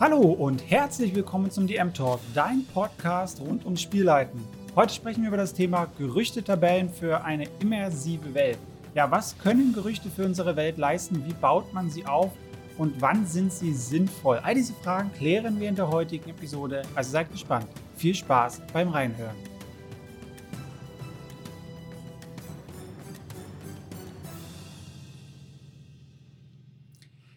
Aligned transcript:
Hallo 0.00 0.18
und 0.18 0.68
herzlich 0.68 1.14
willkommen 1.14 1.52
zum 1.52 1.68
DM 1.68 1.94
Talk, 1.94 2.18
dein 2.34 2.66
Podcast 2.66 3.40
rund 3.40 3.64
ums 3.64 3.80
Spielleiten. 3.80 4.42
Heute 4.74 4.92
sprechen 4.92 5.22
wir 5.22 5.28
über 5.28 5.36
das 5.36 5.54
Thema 5.54 5.84
Gerüchtetabellen 5.96 6.88
für 6.88 7.22
eine 7.22 7.46
immersive 7.60 8.34
Welt. 8.34 8.58
Ja, 8.96 9.08
was 9.12 9.38
können 9.38 9.72
Gerüchte 9.72 10.10
für 10.10 10.24
unsere 10.24 10.56
Welt 10.56 10.78
leisten? 10.78 11.24
Wie 11.24 11.32
baut 11.32 11.72
man 11.72 11.90
sie 11.90 12.04
auf? 12.06 12.32
Und 12.76 13.00
wann 13.00 13.24
sind 13.24 13.52
sie 13.52 13.72
sinnvoll? 13.72 14.40
All 14.42 14.56
diese 14.56 14.72
Fragen 14.74 15.12
klären 15.12 15.60
wir 15.60 15.68
in 15.68 15.76
der 15.76 15.88
heutigen 15.88 16.28
Episode. 16.28 16.82
Also 16.96 17.12
seid 17.12 17.30
gespannt. 17.30 17.68
Viel 17.94 18.16
Spaß 18.16 18.62
beim 18.72 18.88
Reinhören. 18.88 19.36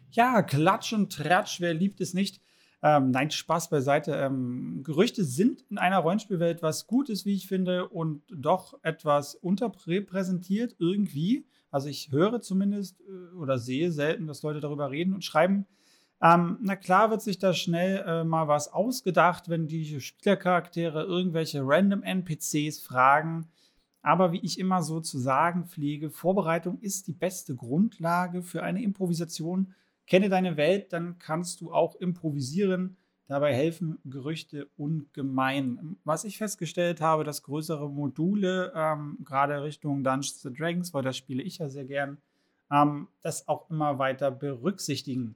Ja, 0.10 0.42
Klatsch 0.42 0.94
und 0.94 1.14
Tratsch, 1.14 1.62
wer 1.62 1.76
liebt 1.76 2.02
es 2.02 2.16
nicht? 2.16 2.42
Ähm, 2.88 3.12
nein, 3.12 3.30
Spaß 3.30 3.70
beiseite. 3.70 4.14
Ähm, 4.16 4.82
Gerüchte 4.84 5.26
sind 5.26 5.66
in 5.70 5.78
einer 5.78 5.98
Rollenspielwelt 5.98 6.62
was 6.62 6.88
Gutes, 6.88 7.26
wie 7.26 7.34
ich 7.34 7.46
finde, 7.46 7.90
und 7.90 8.22
doch 8.30 8.80
etwas 8.82 9.36
unterrepräsentiert 9.36 10.76
irgendwie. 10.80 11.46
Also 11.70 11.90
ich 11.90 12.12
höre 12.14 12.40
zumindest 12.40 13.02
äh, 13.02 13.36
oder 13.36 13.58
sehe 13.58 13.92
selten, 13.92 14.26
dass 14.26 14.42
Leute 14.42 14.62
darüber 14.62 14.90
reden 14.90 15.14
und 15.14 15.26
schreiben. 15.26 15.66
Ähm, 16.22 16.60
na 16.62 16.78
klar 16.78 17.10
wird 17.10 17.22
sich 17.22 17.40
da 17.40 17.54
schnell 17.54 18.04
äh, 18.08 18.24
mal 18.24 18.48
was 18.48 18.72
ausgedacht, 18.72 19.50
wenn 19.50 19.68
die 19.68 20.00
Spielercharaktere 20.00 21.04
irgendwelche 21.04 21.62
random 21.64 22.04
NPCs 22.04 22.80
fragen. 22.80 23.50
Aber 24.02 24.32
wie 24.32 24.40
ich 24.40 24.60
immer 24.60 24.82
so 24.82 25.02
zu 25.02 25.20
sagen 25.20 25.66
pflege, 25.66 26.10
Vorbereitung 26.10 26.80
ist 26.80 27.08
die 27.08 27.14
beste 27.14 27.54
Grundlage 27.54 28.44
für 28.44 28.64
eine 28.64 28.82
Improvisation 28.82 29.74
Kenne 30.08 30.30
deine 30.30 30.58
Welt, 30.58 30.94
dann 30.94 31.20
kannst 31.20 31.62
du 31.62 31.72
auch 31.72 31.96
improvisieren. 31.96 32.98
Dabei 33.28 33.54
helfen 33.54 34.00
Gerüchte 34.06 34.70
ungemein. 34.78 35.98
Was 36.06 36.24
ich 36.24 36.38
festgestellt 36.38 37.02
habe, 37.02 37.26
dass 37.26 37.44
größere 37.44 37.90
Module, 37.90 38.72
ähm, 38.74 39.18
gerade 39.26 39.62
Richtung 39.62 40.04
Dungeons 40.04 40.42
Dragons, 40.42 40.94
weil 40.94 41.04
das 41.04 41.18
spiele 41.18 41.44
ich 41.44 41.58
ja 41.58 41.68
sehr 41.68 41.84
gern, 41.84 42.20
ähm, 42.72 43.10
das 43.22 43.50
auch 43.50 43.70
immer 43.70 44.00
weiter 44.00 44.32
berücksichtigen. 44.32 45.36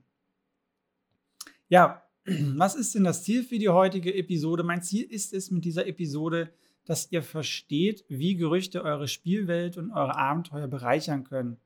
Ja, 1.68 2.02
was 2.24 2.74
ist 2.74 2.94
denn 2.94 3.04
das 3.04 3.24
Ziel 3.24 3.44
für 3.44 3.58
die 3.58 3.68
heutige 3.68 4.14
Episode? 4.14 4.62
Mein 4.62 4.82
Ziel 4.82 5.04
ist 5.04 5.34
es 5.34 5.50
mit 5.50 5.66
dieser 5.66 5.86
Episode, 5.86 6.50
dass 6.86 7.12
ihr 7.12 7.22
versteht, 7.22 8.06
wie 8.08 8.36
Gerüchte 8.36 8.82
eure 8.82 9.06
Spielwelt 9.06 9.76
und 9.76 9.90
eure 9.90 10.16
Abenteuer 10.16 10.66
bereichern 10.66 11.24
können. 11.24 11.58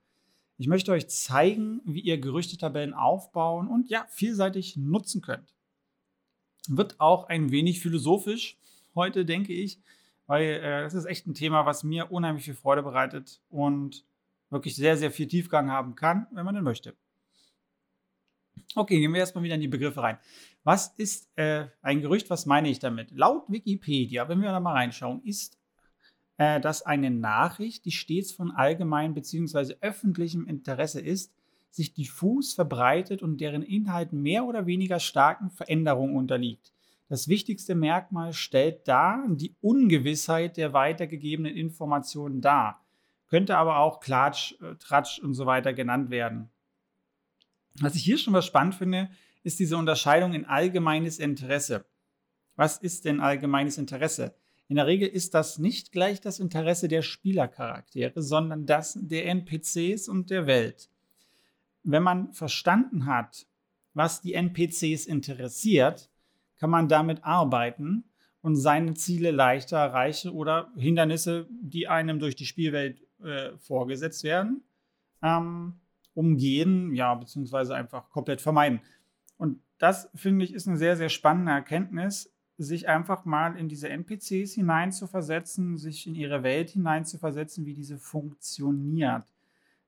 Ich 0.59 0.69
möchte 0.69 0.93
euch 0.93 1.09
zeigen, 1.09 1.83
wie 1.85 2.01
ihr 2.01 2.19
Gerüchtetabellen 2.19 2.95
aufbauen 2.95 3.69
und 3.69 3.91
ja, 3.91 4.07
vielseitig 4.09 4.77
nutzen 4.77 5.21
könnt. 5.21 5.55
Wird 6.69 6.99
auch 6.99 7.29
ein 7.29 7.51
wenig 7.51 7.81
philosophisch 7.81 8.57
heute, 8.95 9.25
denke 9.25 9.53
ich, 9.53 9.79
weil 10.27 10.45
äh, 10.45 10.83
das 10.83 10.95
ist 10.95 11.05
echt 11.05 11.27
ein 11.27 11.35
Thema, 11.35 11.67
was 11.67 11.85
mir 11.85 12.11
unheimlich 12.11 12.45
viel 12.45 12.55
Freude 12.55 12.83
bereitet 12.83 13.41
und 13.51 14.05
wirklich 14.51 14.75
sehr, 14.75 14.97
sehr 14.97 15.11
viel 15.11 15.29
Tiefgang 15.29 15.71
haben 15.71 15.95
kann, 15.95 16.27
wenn 16.33 16.45
man 16.45 16.55
denn 16.55 16.65
möchte. 16.65 16.97
Okay, 18.75 18.99
gehen 18.99 19.13
wir 19.13 19.21
erstmal 19.21 19.45
wieder 19.45 19.55
in 19.55 19.61
die 19.61 19.69
Begriffe 19.69 20.03
rein. 20.03 20.19
Was 20.65 20.89
ist 20.97 21.31
äh, 21.37 21.67
ein 21.83 22.01
Gerücht? 22.01 22.31
Was 22.31 22.47
meine 22.47 22.69
ich 22.69 22.79
damit? 22.79 23.11
Laut 23.11 23.45
Wikipedia, 23.49 24.29
wenn 24.29 24.41
wir 24.41 24.51
da 24.51 24.61
mal 24.61 24.73
reinschauen, 24.73 25.23
ist 25.25 25.59
äh, 26.39 26.61
dass 26.61 26.83
eine 26.83 27.11
Nachricht, 27.11 27.85
die 27.85 27.93
stets 27.93 28.33
von 28.33 28.51
allgemeinem 28.51 29.15
bzw. 29.15 29.77
öffentlichem 29.81 30.47
Interesse 30.47 31.01
ist, 31.01 31.33
sich 31.71 31.95
diffus 31.95 32.55
verbreitet 32.55 33.23
und 33.23 33.41
deren 33.41 33.63
Inhalt 33.63 34.13
mehr 34.13 34.45
oder 34.45 34.67
weniger 34.67 34.99
starken 34.99 35.51
Veränderungen 35.51 36.17
unterliegt. 36.17 36.73
Das 37.09 37.29
wichtigste 37.29 37.75
Merkmal 37.75 38.33
stellt 38.33 38.89
da 38.89 39.25
die 39.29 39.55
Ungewissheit 39.61 40.57
der 40.57 40.73
weitergegebenen 40.73 41.55
Informationen 41.55 42.41
dar. 42.41 42.85
Könnte 43.29 43.57
aber 43.57 43.79
auch 43.79 44.01
Klatsch, 44.01 44.55
äh, 44.61 44.75
Tratsch 44.77 45.19
und 45.19 45.35
so 45.35 45.47
weiter 45.47 45.73
genannt 45.73 46.11
werden. 46.11 46.51
Was 47.81 47.95
ich 47.95 48.03
hier 48.03 48.19
schon 48.19 48.33
mal 48.33 48.43
spannend 48.43 48.75
finde, 48.75 49.11
ist 49.43 49.59
diese 49.61 49.77
Unterscheidung 49.77 50.33
in 50.33 50.45
allgemeines 50.45 51.19
Interesse. 51.19 51.85
Was 52.57 52.79
ist 52.79 53.05
denn 53.05 53.21
allgemeines 53.21 53.79
Interesse? 53.79 54.35
In 54.69 54.77
der 54.77 54.87
Regel 54.87 55.09
ist 55.09 55.35
das 55.35 55.59
nicht 55.59 55.93
gleich 55.93 56.21
das 56.21 56.41
Interesse 56.41 56.89
der 56.89 57.03
Spielercharaktere, 57.03 58.21
sondern 58.21 58.67
das 58.67 58.99
der 59.01 59.27
NPCs 59.27 60.09
und 60.09 60.31
der 60.31 60.47
Welt. 60.47 60.91
Wenn 61.85 62.03
man 62.03 62.33
verstanden 62.33 63.07
hat, 63.07 63.47
was 63.95 64.21
die 64.21 64.35
NPCs 64.35 65.07
interessiert, 65.07 66.11
kann 66.57 66.71
man 66.71 66.89
damit 66.89 67.23
arbeiten 67.25 68.05
und 68.43 68.57
seine 68.57 68.95
Ziele 68.95 69.31
leichter 69.31 69.79
erreichen 69.79 70.31
oder 70.31 70.73
Hindernisse, 70.77 71.49
die 71.51 71.87
einem 71.87 72.19
durch 72.19 72.35
die 72.35 72.47
Spielwelt 72.47 73.01
äh, 73.23 73.57
vorgesetzt 73.59 74.25
werden, 74.25 74.63
ähm, 75.23 75.81
umgehen, 76.15 76.95
ja, 76.95 77.15
beziehungsweise 77.15 77.75
einfach 77.75 78.11
komplett 78.11 78.41
vermeiden. 78.41 78.81
Und 79.37 79.61
das, 79.79 80.11
finde 80.15 80.45
ich, 80.45 80.55
ist 80.55 80.67
eine 80.67 80.77
sehr, 80.77 80.97
sehr 80.97 81.09
spannende 81.09 81.53
Erkenntnis, 81.53 82.33
sich 82.59 82.89
einfach 82.89 83.25
mal 83.25 83.57
in 83.57 83.69
diese 83.69 83.89
NPCs 83.89 84.55
hineinzuversetzen, 84.55 85.77
sich 85.77 86.07
in 86.07 86.15
ihre 86.15 86.43
Welt 86.43 86.71
hineinzuversetzen, 86.71 87.67
wie 87.67 87.75
diese 87.75 87.99
funktioniert. 87.99 89.25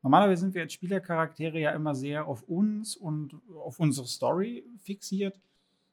Normalerweise 0.03 0.43
sind 0.43 0.55
wir 0.55 0.63
als 0.63 0.73
Spielercharaktere 0.75 1.59
ja 1.59 1.71
immer 1.73 1.95
sehr 1.95 2.27
auf 2.27 2.43
uns 2.43 2.97
und 2.97 3.35
auf 3.55 3.81
unsere 3.81 4.07
Story 4.07 4.65
fixiert. 4.79 5.41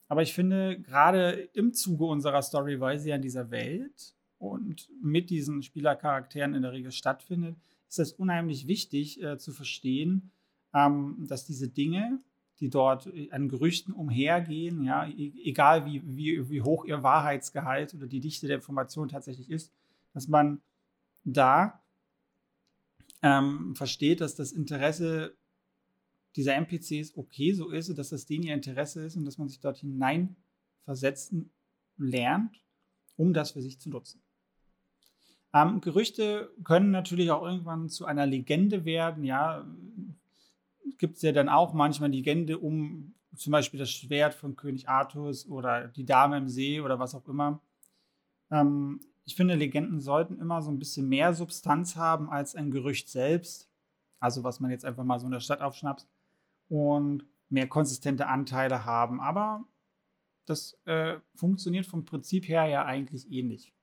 Aber 0.08 0.22
ich 0.22 0.34
finde, 0.34 0.80
gerade 0.80 1.50
im 1.54 1.74
Zuge 1.74 2.06
unserer 2.06 2.42
Story, 2.42 2.80
weil 2.80 3.00
sie 3.00 3.10
ja 3.10 3.16
in 3.16 3.22
dieser 3.22 3.50
Welt 3.50 4.14
und 4.38 4.90
mit 5.02 5.30
diesen 5.30 5.64
Spielercharakteren 5.64 6.54
in 6.54 6.62
der 6.62 6.74
Regel 6.74 6.92
stattfindet, 6.92 7.56
ist 7.90 8.00
es 8.00 8.12
unheimlich 8.14 8.68
wichtig 8.68 9.22
äh, 9.24 9.38
zu 9.38 9.52
verstehen, 9.52 10.32
ähm, 10.74 11.26
dass 11.28 11.46
diese 11.46 11.70
Dinge, 11.70 12.20
die 12.60 12.70
dort 12.70 13.08
äh, 13.08 13.30
an 13.32 13.50
Gerüchten 13.50 13.94
umhergehen, 13.94 14.84
ja, 14.84 15.08
e-, 15.08 15.34
egal 15.44 15.86
wie, 15.86 16.02
wie, 16.06 16.50
wie 16.50 16.62
hoch 16.62 16.86
ihr 16.86 17.04
Wahrheitsgehalt 17.04 17.94
oder 17.94 18.08
die 18.08 18.20
Dichte 18.20 18.48
der 18.48 18.58
Information 18.58 19.10
tatsächlich 19.10 19.50
ist, 19.50 19.72
dass 20.14 20.28
man 20.28 20.62
da 21.24 21.82
ähm, 23.22 23.76
versteht, 23.76 24.22
dass 24.22 24.36
das 24.36 24.52
Interesse 24.52 25.36
dieser 26.36 26.56
NPCs 26.56 27.16
okay 27.16 27.54
so 27.54 27.70
ist, 27.70 27.98
dass 27.98 28.10
das 28.10 28.26
denen 28.26 28.44
ihr 28.44 28.54
Interesse 28.54 29.06
ist 29.06 29.16
und 29.16 29.26
dass 29.26 29.38
man 29.38 29.48
sich 29.48 29.60
dort 29.60 29.78
hineinversetzen 29.78 31.50
lernt, 31.98 32.62
um 33.16 33.34
das 33.34 33.52
für 33.52 33.62
sich 33.62 33.80
zu 33.80 33.90
nutzen. 33.90 34.22
Ähm, 35.54 35.80
Gerüchte 35.80 36.52
können 36.64 36.92
natürlich 36.92 37.32
auch 37.32 37.44
irgendwann 37.44 37.90
zu 37.90 38.06
einer 38.06 38.26
Legende 38.26 38.84
werden, 38.84 39.24
ja, 39.24 39.66
gibt 40.98 41.18
es 41.18 41.22
ja 41.22 41.32
dann 41.32 41.50
auch 41.50 41.74
manchmal 41.74 42.12
Legende 42.12 42.58
um 42.58 43.14
zum 43.36 43.52
Beispiel 43.52 43.80
das 43.80 43.92
Schwert 43.92 44.34
von 44.34 44.56
König 44.56 44.88
Artus 44.88 45.48
oder 45.48 45.90
die 45.90 46.06
Dame 46.06 46.38
im 46.38 46.48
See 46.48 46.80
oder 46.80 47.00
was 47.00 47.16
auch 47.16 47.28
immer. 47.28 47.62
Ähm, 48.52 49.02
ich 49.26 49.36
finde, 49.36 49.56
Legenden 49.56 50.00
sollten 50.00 50.40
immer 50.40 50.62
so 50.62 50.72
ein 50.72 50.80
bisschen 50.80 51.10
mehr 51.10 51.34
Substanz 51.34 51.96
haben 51.96 52.30
als 52.30 52.56
ein 52.56 52.72
Gerücht 52.72 53.10
selbst. 53.10 53.70
Also 54.20 54.44
was 54.44 54.60
man 54.60 54.72
jetzt 54.72 54.86
einfach 54.86 55.04
mal 55.04 55.20
so 55.20 55.26
in 55.26 55.32
der 55.32 55.40
Stadt 55.40 55.62
aufschnappt 55.62 56.08
und 56.70 57.26
mehr 57.50 57.68
konsistente 57.68 58.28
Anteile 58.28 58.86
haben. 58.86 59.20
Aber 59.20 59.66
das 60.46 60.80
äh, 60.86 61.18
funktioniert 61.36 61.86
vom 61.86 62.06
Prinzip 62.06 62.48
her 62.48 62.66
ja 62.66 62.86
eigentlich 62.86 63.32
ähnlich. 63.32 63.74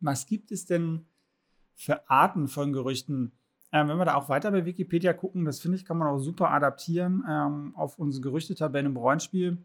Was 0.00 0.26
gibt 0.26 0.52
es 0.52 0.66
denn 0.66 1.06
für 1.74 2.08
Arten 2.08 2.48
von 2.48 2.72
Gerüchten? 2.72 3.32
Ähm, 3.76 3.88
wenn 3.88 3.98
wir 3.98 4.06
da 4.06 4.14
auch 4.14 4.30
weiter 4.30 4.50
bei 4.52 4.64
Wikipedia 4.64 5.12
gucken, 5.12 5.44
das 5.44 5.60
finde 5.60 5.76
ich, 5.76 5.84
kann 5.84 5.98
man 5.98 6.08
auch 6.08 6.16
super 6.16 6.50
adaptieren 6.50 7.22
ähm, 7.28 7.74
auf 7.76 7.98
unsere 7.98 8.22
Gerüchtetabellen 8.22 8.86
im 8.86 8.96
Rollenspiel. 8.96 9.58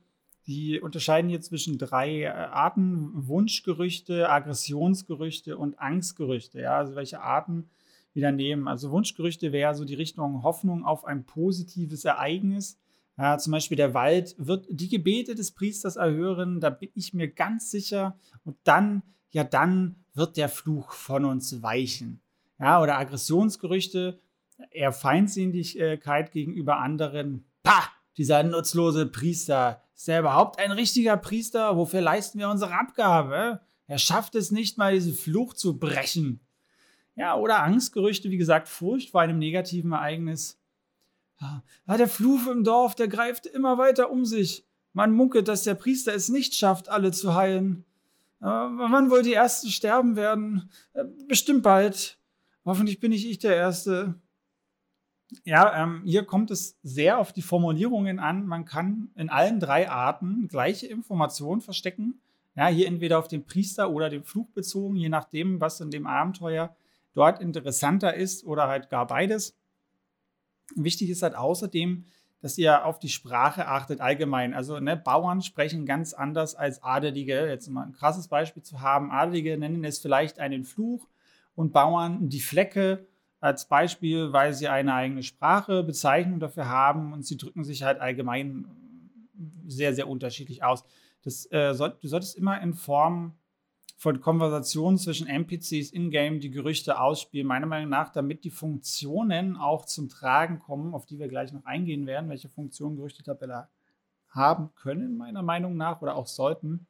Die 0.47 0.81
unterscheiden 0.81 1.29
hier 1.29 1.39
zwischen 1.39 1.77
drei 1.77 2.23
äh, 2.23 2.27
Arten: 2.27 3.09
Wunschgerüchte, 3.13 4.29
Aggressionsgerüchte 4.29 5.57
und 5.57 5.79
Angstgerüchte. 5.79 6.59
Ja, 6.59 6.77
also 6.77 6.95
welche 6.95 7.21
Arten 7.21 7.69
wieder 8.13 8.33
nehmen. 8.33 8.67
Also 8.67 8.91
Wunschgerüchte 8.91 9.53
wäre 9.53 9.75
so 9.75 9.85
die 9.85 9.95
Richtung 9.95 10.43
Hoffnung 10.43 10.83
auf 10.83 11.05
ein 11.05 11.23
positives 11.23 12.03
Ereignis. 12.03 12.77
Ja, 13.17 13.37
zum 13.37 13.51
Beispiel 13.51 13.77
der 13.77 13.93
Wald 13.93 14.35
wird 14.37 14.65
die 14.69 14.89
Gebete 14.89 15.35
des 15.35 15.51
Priesters 15.51 15.95
erhören, 15.95 16.59
da 16.59 16.69
bin 16.69 16.89
ich 16.95 17.13
mir 17.13 17.29
ganz 17.29 17.71
sicher. 17.71 18.17
Und 18.43 18.57
dann, 18.65 19.03
ja, 19.29 19.45
dann 19.45 20.03
wird 20.13 20.35
der 20.35 20.49
Fluch 20.49 20.91
von 20.91 21.23
uns 21.23 21.61
weichen 21.61 22.19
ja, 22.61 22.81
oder 22.81 22.97
Aggressionsgerüchte, 22.97 24.19
eher 24.69 24.93
Feindseligkeit 24.93 26.31
gegenüber 26.31 26.77
anderen. 26.77 27.45
Pah, 27.63 27.83
dieser 28.17 28.43
nutzlose 28.43 29.07
Priester. 29.07 29.81
Ist 29.95 30.07
er 30.07 30.19
überhaupt 30.19 30.59
ein 30.59 30.71
richtiger 30.71 31.17
Priester? 31.17 31.75
Wofür 31.75 32.01
leisten 32.01 32.39
wir 32.39 32.49
unsere 32.49 32.73
Abgabe? 32.73 33.61
Er 33.87 33.97
schafft 33.97 34.35
es 34.35 34.51
nicht 34.51 34.77
mal, 34.77 34.93
diesen 34.93 35.13
Fluch 35.13 35.53
zu 35.53 35.77
brechen. 35.77 36.39
Ja, 37.15 37.35
oder 37.35 37.63
Angstgerüchte, 37.63 38.29
wie 38.29 38.37
gesagt, 38.37 38.69
Furcht 38.69 39.09
vor 39.09 39.21
einem 39.21 39.37
negativen 39.37 39.91
Ereignis. 39.91 40.59
Ja, 41.39 41.97
der 41.97 42.07
Fluch 42.07 42.47
im 42.47 42.63
Dorf, 42.63 42.95
der 42.95 43.07
greift 43.07 43.47
immer 43.47 43.77
weiter 43.77 44.11
um 44.11 44.25
sich. 44.25 44.65
Man 44.93 45.11
munkelt, 45.11 45.47
dass 45.47 45.63
der 45.63 45.73
Priester 45.73 46.13
es 46.13 46.29
nicht 46.29 46.53
schafft, 46.53 46.89
alle 46.89 47.11
zu 47.11 47.33
heilen. 47.33 47.85
Äh, 48.41 48.45
wann 48.45 49.09
wohl 49.09 49.23
die 49.23 49.33
Ersten 49.33 49.69
sterben 49.69 50.15
werden? 50.15 50.69
Äh, 50.93 51.05
bestimmt 51.27 51.63
bald. 51.63 52.20
Hoffentlich 52.65 52.99
bin 52.99 53.11
nicht 53.11 53.25
ich 53.25 53.39
der 53.39 53.55
Erste. 53.55 54.15
Ja, 55.45 55.83
ähm, 55.83 56.03
hier 56.05 56.25
kommt 56.25 56.51
es 56.51 56.77
sehr 56.83 57.19
auf 57.19 57.33
die 57.33 57.41
Formulierungen 57.41 58.19
an. 58.19 58.45
Man 58.45 58.65
kann 58.65 59.11
in 59.15 59.29
allen 59.29 59.59
drei 59.59 59.89
Arten 59.89 60.47
gleiche 60.47 60.87
Informationen 60.87 61.61
verstecken. 61.61 62.21
Ja, 62.55 62.67
hier 62.67 62.87
entweder 62.87 63.17
auf 63.17 63.29
den 63.29 63.45
Priester 63.45 63.89
oder 63.89 64.09
den 64.09 64.23
Fluch 64.23 64.49
bezogen, 64.49 64.97
je 64.97 65.07
nachdem, 65.07 65.61
was 65.61 65.79
in 65.79 65.89
dem 65.89 66.05
Abenteuer 66.05 66.75
dort 67.13 67.41
interessanter 67.41 68.13
ist 68.13 68.45
oder 68.45 68.67
halt 68.67 68.89
gar 68.89 69.07
beides. 69.07 69.57
Wichtig 70.75 71.09
ist 71.09 71.23
halt 71.23 71.35
außerdem, 71.35 72.05
dass 72.41 72.57
ihr 72.57 72.85
auf 72.85 72.99
die 72.99 73.09
Sprache 73.09 73.67
achtet 73.67 74.01
allgemein. 74.01 74.53
Also 74.53 74.79
ne, 74.79 74.97
Bauern 74.97 75.41
sprechen 75.41 75.85
ganz 75.85 76.13
anders 76.13 76.55
als 76.55 76.83
Adelige. 76.83 77.47
Jetzt 77.47 77.69
mal 77.69 77.85
ein 77.85 77.93
krasses 77.93 78.27
Beispiel 78.27 78.63
zu 78.63 78.81
haben. 78.81 79.11
Adelige 79.11 79.57
nennen 79.57 79.83
es 79.85 79.99
vielleicht 79.99 80.39
einen 80.39 80.63
Fluch 80.63 81.07
und 81.61 81.73
Bauern 81.73 82.27
die 82.27 82.41
Flecke 82.41 83.07
als 83.39 83.67
Beispiel, 83.67 84.33
weil 84.33 84.53
sie 84.53 84.67
eine 84.67 84.93
eigene 84.93 85.23
Sprache, 85.23 85.83
Bezeichnung 85.83 86.39
dafür 86.39 86.67
haben 86.67 87.13
und 87.13 87.25
sie 87.25 87.37
drücken 87.37 87.63
sich 87.63 87.83
halt 87.83 87.99
allgemein 87.99 88.65
sehr, 89.67 89.93
sehr 89.93 90.09
unterschiedlich 90.09 90.63
aus. 90.63 90.83
Das, 91.23 91.51
äh, 91.51 91.73
soll, 91.73 91.95
du 92.01 92.07
solltest 92.07 92.35
immer 92.35 92.59
in 92.61 92.73
Form 92.73 93.35
von 93.95 94.19
Konversationen 94.19 94.97
zwischen 94.97 95.27
NPCs 95.27 95.91
in-game 95.91 96.39
die 96.39 96.49
Gerüchte 96.49 96.99
ausspielen, 96.99 97.45
meiner 97.45 97.67
Meinung 97.67 97.89
nach, 97.89 98.09
damit 98.09 98.43
die 98.43 98.49
Funktionen 98.49 99.55
auch 99.55 99.85
zum 99.85 100.09
Tragen 100.09 100.57
kommen, 100.57 100.95
auf 100.95 101.05
die 101.05 101.19
wir 101.19 101.27
gleich 101.27 101.53
noch 101.53 101.65
eingehen 101.65 102.07
werden, 102.07 102.29
welche 102.29 102.49
Funktionen 102.49 102.95
Gerüchtetabelle 102.95 103.67
haben 104.29 104.71
können, 104.73 105.15
meiner 105.17 105.43
Meinung 105.43 105.77
nach, 105.77 106.01
oder 106.01 106.15
auch 106.15 106.25
sollten, 106.25 106.87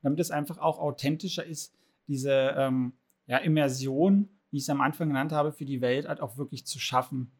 damit 0.00 0.20
es 0.20 0.30
einfach 0.30 0.56
auch 0.56 0.78
authentischer 0.78 1.44
ist, 1.44 1.74
diese 2.08 2.54
ähm, 2.56 2.94
ja, 3.26 3.38
Immersion 3.38 4.28
wie 4.54 4.58
ich 4.58 4.62
es 4.62 4.70
am 4.70 4.80
Anfang 4.80 5.08
genannt 5.08 5.32
habe, 5.32 5.50
für 5.50 5.64
die 5.64 5.80
Welt 5.80 6.06
halt 6.06 6.20
auch 6.20 6.36
wirklich 6.36 6.64
zu 6.64 6.78
schaffen. 6.78 7.32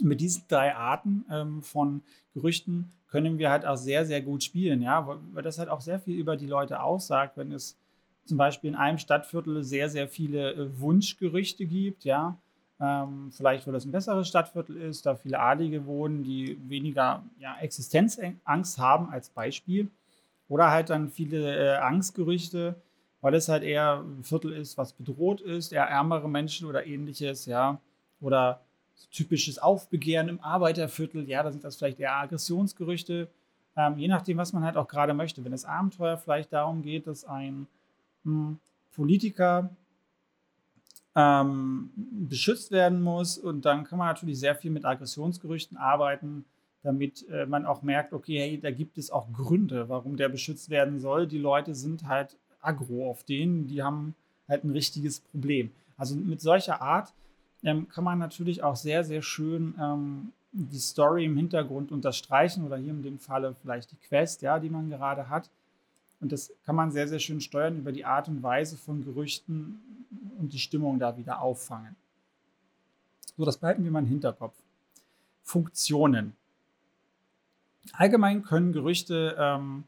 Mit 0.00 0.22
diesen 0.22 0.44
drei 0.48 0.74
Arten 0.74 1.26
ähm, 1.30 1.62
von 1.62 2.02
Gerüchten 2.32 2.92
können 3.08 3.36
wir 3.36 3.50
halt 3.50 3.66
auch 3.66 3.76
sehr, 3.76 4.06
sehr 4.06 4.22
gut 4.22 4.42
spielen, 4.42 4.80
ja, 4.80 5.06
weil 5.06 5.42
das 5.42 5.58
halt 5.58 5.68
auch 5.68 5.82
sehr 5.82 5.98
viel 5.98 6.18
über 6.18 6.38
die 6.38 6.46
Leute 6.46 6.82
aussagt, 6.82 7.36
wenn 7.36 7.52
es 7.52 7.76
zum 8.24 8.38
Beispiel 8.38 8.70
in 8.70 8.74
einem 8.74 8.96
Stadtviertel 8.96 9.62
sehr, 9.64 9.90
sehr 9.90 10.08
viele 10.08 10.54
äh, 10.54 10.80
Wunschgerüchte 10.80 11.66
gibt, 11.66 12.04
ja. 12.04 12.38
Ähm, 12.80 13.30
vielleicht, 13.30 13.66
weil 13.66 13.74
das 13.74 13.84
ein 13.84 13.92
besseres 13.92 14.26
Stadtviertel 14.26 14.78
ist, 14.78 15.04
da 15.04 15.16
viele 15.16 15.38
Adlige 15.40 15.84
wohnen, 15.84 16.22
die 16.22 16.58
weniger 16.70 17.22
ja, 17.38 17.54
Existenzangst 17.60 18.78
haben 18.78 19.10
als 19.10 19.28
Beispiel. 19.28 19.90
Oder 20.48 20.70
halt 20.70 20.88
dann 20.88 21.10
viele 21.10 21.54
äh, 21.54 21.76
Angstgerüchte, 21.76 22.76
weil 23.24 23.32
es 23.32 23.48
halt 23.48 23.62
eher 23.62 24.04
ein 24.04 24.22
Viertel 24.22 24.52
ist, 24.52 24.76
was 24.76 24.92
bedroht 24.92 25.40
ist, 25.40 25.72
eher 25.72 25.84
ärmere 25.84 26.28
Menschen 26.28 26.68
oder 26.68 26.86
ähnliches, 26.86 27.46
ja. 27.46 27.80
Oder 28.20 28.60
so 28.92 29.06
typisches 29.10 29.58
Aufbegehren 29.58 30.28
im 30.28 30.40
Arbeiterviertel, 30.40 31.26
ja, 31.26 31.42
da 31.42 31.50
sind 31.50 31.64
das 31.64 31.76
vielleicht 31.76 31.98
eher 31.98 32.14
Aggressionsgerüchte, 32.16 33.28
ähm, 33.78 33.96
je 33.96 34.08
nachdem, 34.08 34.36
was 34.36 34.52
man 34.52 34.62
halt 34.62 34.76
auch 34.76 34.88
gerade 34.88 35.14
möchte. 35.14 35.42
Wenn 35.42 35.52
das 35.52 35.64
Abenteuer 35.64 36.18
vielleicht 36.18 36.52
darum 36.52 36.82
geht, 36.82 37.06
dass 37.06 37.24
ein 37.24 37.66
mh, 38.24 38.34
hm, 38.34 38.58
Politiker 38.94 39.70
ähm, 41.16 41.92
beschützt 42.28 42.72
werden 42.72 43.00
muss 43.00 43.38
und 43.38 43.64
dann 43.64 43.84
kann 43.84 43.98
man 43.98 44.08
natürlich 44.08 44.38
sehr 44.38 44.54
viel 44.54 44.70
mit 44.70 44.84
Aggressionsgerüchten 44.84 45.78
arbeiten, 45.78 46.44
damit 46.82 47.26
äh, 47.30 47.46
man 47.46 47.64
auch 47.64 47.80
merkt, 47.80 48.12
okay, 48.12 48.38
hey, 48.38 48.60
da 48.60 48.70
gibt 48.70 48.98
es 48.98 49.10
auch 49.10 49.32
Gründe, 49.32 49.88
warum 49.88 50.18
der 50.18 50.28
beschützt 50.28 50.68
werden 50.68 51.00
soll. 51.00 51.26
Die 51.26 51.38
Leute 51.38 51.74
sind 51.74 52.06
halt 52.06 52.36
aggro 52.64 53.10
auf 53.10 53.24
denen, 53.24 53.66
die 53.66 53.82
haben 53.82 54.14
halt 54.48 54.64
ein 54.64 54.70
richtiges 54.70 55.20
Problem. 55.20 55.70
Also 55.96 56.16
mit 56.16 56.40
solcher 56.40 56.80
Art 56.80 57.12
ähm, 57.62 57.88
kann 57.88 58.04
man 58.04 58.18
natürlich 58.18 58.62
auch 58.62 58.76
sehr, 58.76 59.04
sehr 59.04 59.22
schön 59.22 59.74
ähm, 59.80 60.32
die 60.52 60.78
Story 60.78 61.24
im 61.24 61.36
Hintergrund 61.36 61.90
unterstreichen 61.90 62.64
oder 62.64 62.76
hier 62.76 62.90
in 62.90 63.02
dem 63.02 63.18
Falle 63.18 63.56
vielleicht 63.60 63.90
die 63.90 63.96
Quest, 63.96 64.42
ja, 64.42 64.58
die 64.58 64.70
man 64.70 64.88
gerade 64.88 65.28
hat. 65.28 65.50
Und 66.20 66.32
das 66.32 66.52
kann 66.64 66.76
man 66.76 66.92
sehr, 66.92 67.08
sehr 67.08 67.18
schön 67.18 67.40
steuern 67.40 67.76
über 67.76 67.92
die 67.92 68.04
Art 68.04 68.28
und 68.28 68.42
Weise 68.42 68.76
von 68.76 69.04
Gerüchten 69.04 69.80
und 70.38 70.52
die 70.52 70.58
Stimmung 70.58 70.98
da 70.98 71.16
wieder 71.16 71.40
auffangen. 71.40 71.96
So, 73.36 73.44
das 73.44 73.56
behalten 73.56 73.82
wir 73.82 73.90
mal 73.90 73.98
im 74.00 74.06
Hinterkopf. 74.06 74.54
Funktionen. 75.42 76.36
Allgemein 77.92 78.42
können 78.42 78.72
Gerüchte 78.72 79.36
ähm, 79.38 79.84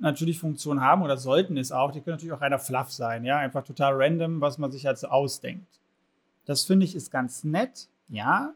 natürlich 0.00 0.38
Funktionen 0.38 0.80
haben 0.80 1.02
oder 1.02 1.16
sollten 1.16 1.56
es 1.56 1.72
auch. 1.72 1.92
Die 1.92 2.00
können 2.00 2.16
natürlich 2.16 2.32
auch 2.32 2.40
reiner 2.40 2.58
Fluff 2.58 2.90
sein, 2.90 3.24
ja, 3.24 3.38
einfach 3.38 3.64
total 3.64 3.94
random, 3.94 4.40
was 4.40 4.58
man 4.58 4.72
sich 4.72 4.86
halt 4.86 5.04
ausdenkt. 5.04 5.66
Das 6.44 6.64
finde 6.64 6.84
ich 6.84 6.94
ist 6.94 7.10
ganz 7.10 7.44
nett, 7.44 7.88
ja, 8.08 8.54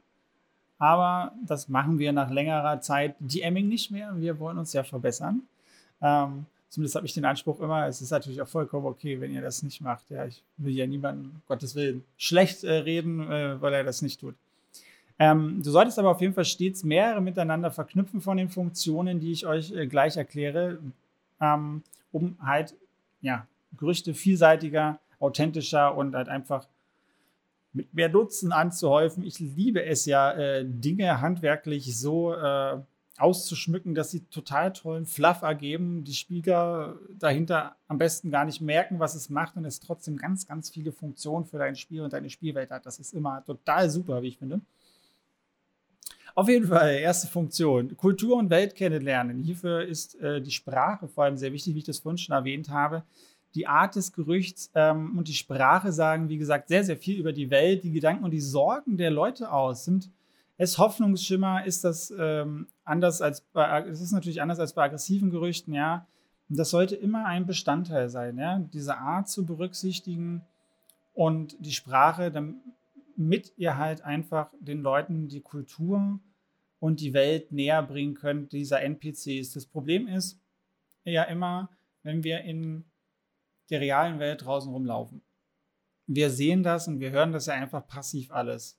aber 0.78 1.32
das 1.46 1.68
machen 1.68 1.98
wir 1.98 2.12
nach 2.12 2.30
längerer 2.30 2.80
Zeit 2.80 3.14
DMing 3.20 3.68
nicht 3.68 3.90
mehr. 3.90 4.12
Wir 4.16 4.38
wollen 4.38 4.58
uns 4.58 4.72
ja 4.72 4.82
verbessern. 4.82 5.42
Ähm, 6.02 6.46
zumindest 6.68 6.96
habe 6.96 7.06
ich 7.06 7.14
den 7.14 7.24
Anspruch 7.24 7.60
immer, 7.60 7.86
es 7.86 8.02
ist 8.02 8.10
natürlich 8.10 8.42
auch 8.42 8.48
vollkommen 8.48 8.86
okay, 8.86 9.20
wenn 9.20 9.32
ihr 9.32 9.40
das 9.40 9.62
nicht 9.62 9.80
macht. 9.80 10.10
Ja, 10.10 10.26
ich 10.26 10.42
will 10.58 10.74
ja 10.74 10.86
niemanden, 10.86 11.42
Gottes 11.46 11.74
Willen, 11.74 12.04
schlecht 12.18 12.64
äh, 12.64 12.72
reden, 12.72 13.20
äh, 13.30 13.60
weil 13.60 13.72
er 13.72 13.84
das 13.84 14.02
nicht 14.02 14.20
tut. 14.20 14.34
Ähm, 15.18 15.62
du 15.62 15.70
solltest 15.70 15.98
aber 15.98 16.10
auf 16.10 16.20
jeden 16.20 16.34
Fall 16.34 16.44
stets 16.44 16.84
mehrere 16.84 17.22
miteinander 17.22 17.70
verknüpfen 17.70 18.20
von 18.20 18.36
den 18.36 18.50
Funktionen, 18.50 19.18
die 19.20 19.32
ich 19.32 19.46
euch 19.46 19.72
äh, 19.72 19.86
gleich 19.86 20.16
erkläre 20.18 20.78
ähm, 21.40 21.82
um 22.12 22.36
halt 22.40 22.74
ja, 23.20 23.46
Gerüchte 23.76 24.14
vielseitiger, 24.14 25.00
authentischer 25.18 25.96
und 25.96 26.14
halt 26.14 26.28
einfach 26.28 26.66
mit 27.72 27.92
mehr 27.92 28.08
Nutzen 28.08 28.52
anzuhäufen. 28.52 29.22
Ich 29.22 29.38
liebe 29.38 29.84
es 29.84 30.06
ja, 30.06 30.32
äh, 30.32 30.64
Dinge 30.66 31.20
handwerklich 31.20 31.96
so 31.96 32.32
äh, 32.32 32.78
auszuschmücken, 33.18 33.94
dass 33.94 34.10
sie 34.10 34.24
total 34.26 34.72
tollen 34.72 35.06
Fluff 35.06 35.42
ergeben, 35.42 36.04
die 36.04 36.14
Spieler 36.14 36.96
dahinter 37.18 37.76
am 37.88 37.98
besten 37.98 38.30
gar 38.30 38.44
nicht 38.44 38.60
merken, 38.60 38.98
was 38.98 39.14
es 39.14 39.30
macht 39.30 39.56
und 39.56 39.64
es 39.64 39.80
trotzdem 39.80 40.16
ganz, 40.16 40.46
ganz 40.46 40.70
viele 40.70 40.92
Funktionen 40.92 41.46
für 41.46 41.58
dein 41.58 41.76
Spiel 41.76 42.02
und 42.02 42.12
deine 42.12 42.30
Spielwelt 42.30 42.70
hat. 42.70 42.86
Das 42.86 42.98
ist 42.98 43.14
immer 43.14 43.44
total 43.44 43.88
super, 43.90 44.22
wie 44.22 44.28
ich 44.28 44.38
finde. 44.38 44.60
Auf 46.36 46.50
jeden 46.50 46.66
Fall, 46.66 46.96
erste 46.96 47.28
Funktion. 47.28 47.96
Kultur 47.96 48.36
und 48.36 48.50
Welt 48.50 48.74
kennenlernen. 48.74 49.42
Hierfür 49.42 49.86
ist 49.86 50.20
äh, 50.20 50.42
die 50.42 50.50
Sprache 50.50 51.08
vor 51.08 51.24
allem 51.24 51.38
sehr 51.38 51.50
wichtig, 51.54 51.74
wie 51.74 51.78
ich 51.78 51.84
das 51.84 52.00
vorhin 52.00 52.18
schon 52.18 52.34
erwähnt 52.34 52.68
habe. 52.68 53.04
Die 53.54 53.66
Art 53.66 53.96
des 53.96 54.12
Gerüchts 54.12 54.70
ähm, 54.74 55.16
und 55.16 55.28
die 55.28 55.32
Sprache 55.34 55.92
sagen, 55.92 56.28
wie 56.28 56.36
gesagt, 56.36 56.68
sehr, 56.68 56.84
sehr 56.84 56.98
viel 56.98 57.18
über 57.18 57.32
die 57.32 57.48
Welt, 57.48 57.84
die 57.84 57.90
Gedanken 57.90 58.22
und 58.22 58.32
die 58.32 58.42
Sorgen 58.42 58.98
der 58.98 59.10
Leute 59.10 59.50
aus. 59.50 59.86
Sind 59.86 60.10
es 60.58 60.76
Hoffnungsschimmer? 60.76 61.64
Ist 61.64 61.84
das 61.84 62.12
ähm, 62.18 62.66
anders 62.84 63.22
als 63.22 63.40
bei, 63.40 63.86
es 63.88 64.02
ist 64.02 64.12
natürlich 64.12 64.42
anders 64.42 64.60
als 64.60 64.74
bei 64.74 64.82
aggressiven 64.84 65.30
Gerüchten, 65.30 65.72
ja. 65.72 66.06
Und 66.50 66.58
das 66.58 66.68
sollte 66.68 66.96
immer 66.96 67.24
ein 67.24 67.46
Bestandteil 67.46 68.10
sein, 68.10 68.36
ja, 68.36 68.58
diese 68.58 68.98
Art 68.98 69.30
zu 69.30 69.46
berücksichtigen 69.46 70.42
und 71.14 71.56
die 71.60 71.72
Sprache, 71.72 72.30
damit 72.30 73.54
ihr 73.56 73.78
halt 73.78 74.02
einfach 74.02 74.50
den 74.60 74.82
Leuten 74.82 75.28
die 75.28 75.40
Kultur 75.40 76.20
und 76.86 77.00
die 77.00 77.14
Welt 77.14 77.50
näher 77.50 77.82
bringen 77.82 78.14
könnt, 78.14 78.52
dieser 78.52 78.80
NPCs. 78.80 79.52
Das 79.52 79.66
Problem 79.66 80.06
ist 80.06 80.40
ja 81.02 81.24
immer, 81.24 81.68
wenn 82.04 82.22
wir 82.22 82.42
in 82.42 82.84
der 83.70 83.80
realen 83.80 84.20
Welt 84.20 84.44
draußen 84.44 84.72
rumlaufen. 84.72 85.20
Wir 86.06 86.30
sehen 86.30 86.62
das 86.62 86.86
und 86.86 87.00
wir 87.00 87.10
hören 87.10 87.32
das 87.32 87.46
ja 87.46 87.54
einfach 87.54 87.88
passiv 87.88 88.30
alles. 88.30 88.78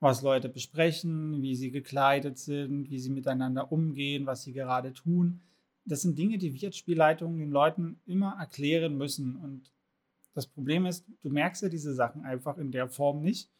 Was 0.00 0.20
Leute 0.20 0.50
besprechen, 0.50 1.40
wie 1.40 1.56
sie 1.56 1.70
gekleidet 1.70 2.36
sind, 2.36 2.90
wie 2.90 2.98
sie 2.98 3.10
miteinander 3.10 3.72
umgehen, 3.72 4.26
was 4.26 4.42
sie 4.42 4.52
gerade 4.52 4.92
tun. 4.92 5.40
Das 5.86 6.02
sind 6.02 6.18
Dinge, 6.18 6.36
die 6.36 6.52
wir 6.52 6.68
als 6.68 6.76
Spielleitung 6.76 7.38
den 7.38 7.50
Leuten 7.50 8.02
immer 8.04 8.36
erklären 8.38 8.98
müssen. 8.98 9.34
Und 9.36 9.72
das 10.34 10.46
Problem 10.46 10.84
ist, 10.84 11.06
du 11.22 11.30
merkst 11.30 11.62
ja 11.62 11.70
diese 11.70 11.94
Sachen 11.94 12.22
einfach 12.26 12.58
in 12.58 12.70
der 12.70 12.86
Form 12.86 13.22
nicht 13.22 13.50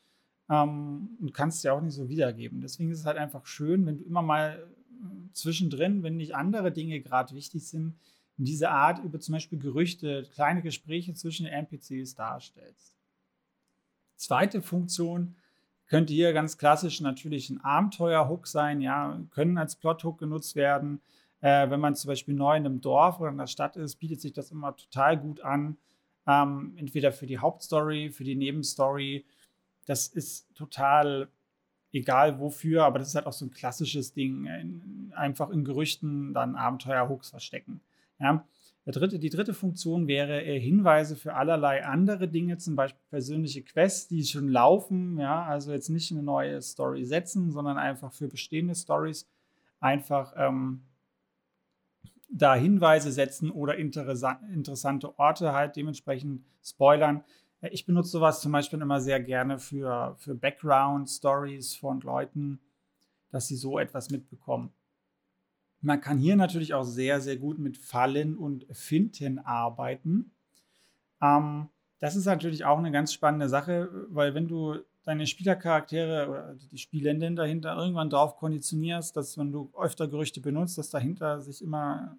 ähm, 0.48 1.10
und 1.20 1.34
kannst 1.34 1.64
ja 1.64 1.72
auch 1.72 1.80
nicht 1.80 1.94
so 1.94 2.08
wiedergeben. 2.08 2.60
Deswegen 2.60 2.90
ist 2.90 3.00
es 3.00 3.06
halt 3.06 3.18
einfach 3.18 3.46
schön, 3.46 3.86
wenn 3.86 3.98
du 3.98 4.04
immer 4.04 4.22
mal 4.22 4.66
äh, 4.90 5.32
zwischendrin, 5.32 6.02
wenn 6.02 6.16
nicht 6.16 6.34
andere 6.34 6.72
Dinge 6.72 7.00
gerade 7.00 7.34
wichtig 7.34 7.66
sind, 7.66 7.94
in 8.38 8.44
diese 8.44 8.70
Art 8.70 9.02
über 9.04 9.18
zum 9.20 9.32
Beispiel 9.32 9.58
Gerüchte, 9.58 10.26
kleine 10.32 10.62
Gespräche 10.62 11.12
zwischen 11.14 11.44
den 11.44 11.52
NPCs 11.52 12.14
darstellst. 12.14 12.94
Zweite 14.16 14.62
Funktion 14.62 15.36
könnte 15.86 16.12
hier 16.12 16.32
ganz 16.32 16.58
klassisch 16.58 17.00
natürlich 17.00 17.50
ein 17.50 17.60
Abenteuer-Hook 17.62 18.46
sein, 18.46 18.80
ja, 18.80 19.18
können 19.30 19.58
als 19.58 19.76
Plot-Hook 19.76 20.18
genutzt 20.18 20.54
werden. 20.54 21.00
Äh, 21.40 21.70
wenn 21.70 21.80
man 21.80 21.94
zum 21.94 22.08
Beispiel 22.08 22.34
neu 22.34 22.56
in 22.56 22.66
einem 22.66 22.80
Dorf 22.80 23.20
oder 23.20 23.30
in 23.30 23.38
der 23.38 23.46
Stadt 23.46 23.76
ist, 23.76 23.96
bietet 23.96 24.20
sich 24.20 24.32
das 24.32 24.50
immer 24.50 24.76
total 24.76 25.18
gut 25.18 25.40
an. 25.40 25.76
Ähm, 26.26 26.74
entweder 26.76 27.10
für 27.10 27.26
die 27.26 27.38
Hauptstory, 27.38 28.10
für 28.10 28.24
die 28.24 28.34
Nebenstory 28.34 29.24
das 29.88 30.08
ist 30.08 30.54
total 30.54 31.28
egal 31.92 32.38
wofür, 32.38 32.84
aber 32.84 32.98
das 32.98 33.08
ist 33.08 33.14
halt 33.14 33.26
auch 33.26 33.32
so 33.32 33.46
ein 33.46 33.50
klassisches 33.50 34.12
Ding. 34.12 35.10
einfach 35.14 35.50
in 35.50 35.64
Gerüchten 35.64 36.34
dann 36.34 36.56
Abenteuer-Hooks 36.56 37.30
verstecken. 37.30 37.80
Ja. 38.20 38.44
Dritte, 38.84 39.18
die 39.18 39.28
dritte 39.28 39.52
Funktion 39.52 40.08
wäre 40.08 40.42
äh, 40.42 40.58
Hinweise 40.58 41.14
für 41.14 41.34
allerlei 41.34 41.84
andere 41.84 42.26
Dinge, 42.26 42.56
zum 42.56 42.74
Beispiel 42.74 43.02
persönliche 43.10 43.62
Quests, 43.62 44.08
die 44.08 44.24
schon 44.24 44.48
laufen. 44.48 45.18
Ja, 45.18 45.44
also 45.44 45.72
jetzt 45.72 45.90
nicht 45.90 46.10
eine 46.10 46.22
neue 46.22 46.62
Story 46.62 47.04
setzen, 47.04 47.50
sondern 47.50 47.76
einfach 47.76 48.12
für 48.12 48.28
bestehende 48.28 48.74
Stories 48.74 49.28
einfach 49.78 50.32
ähm, 50.36 50.84
da 52.30 52.54
Hinweise 52.54 53.12
setzen 53.12 53.50
oder 53.50 53.76
interessante 53.76 55.18
Orte 55.18 55.52
halt 55.52 55.76
dementsprechend 55.76 56.42
spoilern. 56.62 57.24
Äh, 57.60 57.68
ich 57.68 57.86
benutze 57.86 58.10
sowas 58.10 58.40
zum 58.40 58.52
Beispiel 58.52 58.80
immer 58.80 59.00
sehr 59.00 59.20
gerne 59.20 59.58
für, 59.58 60.14
für 60.18 60.34
Background-Stories 60.34 61.76
von 61.76 62.00
Leuten, 62.00 62.60
dass 63.30 63.48
sie 63.48 63.56
so 63.56 63.78
etwas 63.78 64.10
mitbekommen. 64.10 64.72
Man 65.80 66.00
kann 66.00 66.18
hier 66.18 66.36
natürlich 66.36 66.74
auch 66.74 66.84
sehr, 66.84 67.20
sehr 67.20 67.36
gut 67.36 67.58
mit 67.58 67.78
Fallen 67.78 68.36
und 68.36 68.66
Finten 68.72 69.38
arbeiten. 69.38 70.32
Ähm, 71.22 71.68
das 72.00 72.16
ist 72.16 72.26
natürlich 72.26 72.64
auch 72.64 72.78
eine 72.78 72.90
ganz 72.90 73.12
spannende 73.12 73.48
Sache, 73.48 73.88
weil 74.08 74.34
wenn 74.34 74.48
du 74.48 74.76
deine 75.04 75.26
Spielercharaktere 75.26 76.28
oder 76.28 76.54
die 76.70 76.78
Spielenden 76.78 77.34
dahinter 77.34 77.76
irgendwann 77.76 78.10
drauf 78.10 78.36
konditionierst, 78.36 79.16
dass 79.16 79.38
wenn 79.38 79.52
du 79.52 79.72
öfter 79.76 80.06
Gerüchte 80.06 80.40
benutzt, 80.40 80.78
dass 80.78 80.90
dahinter 80.90 81.40
sich 81.40 81.62
immer 81.62 82.16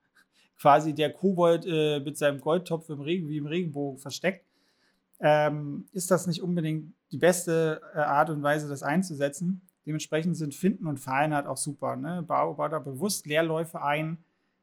quasi 0.58 0.94
der 0.94 1.12
Kobold 1.12 1.64
äh, 1.66 2.00
mit 2.00 2.18
seinem 2.18 2.40
Goldtopf 2.40 2.88
im 2.90 3.00
Regen, 3.00 3.28
wie 3.28 3.38
im 3.38 3.46
Regenbogen 3.46 3.98
versteckt, 3.98 4.45
ähm, 5.20 5.86
ist 5.92 6.10
das 6.10 6.26
nicht 6.26 6.42
unbedingt 6.42 6.94
die 7.10 7.18
beste 7.18 7.80
äh, 7.94 7.98
Art 7.98 8.30
und 8.30 8.42
Weise, 8.42 8.68
das 8.68 8.82
einzusetzen. 8.82 9.62
Dementsprechend 9.86 10.36
sind 10.36 10.54
Finden 10.54 10.86
und 10.86 10.98
Fallen 10.98 11.32
halt 11.32 11.46
auch 11.46 11.56
super. 11.56 11.96
Ne? 11.96 12.22
Bau, 12.26 12.54
bau 12.54 12.68
da 12.68 12.78
bewusst 12.78 13.26
Leerläufe 13.26 13.82
ein. 13.82 14.18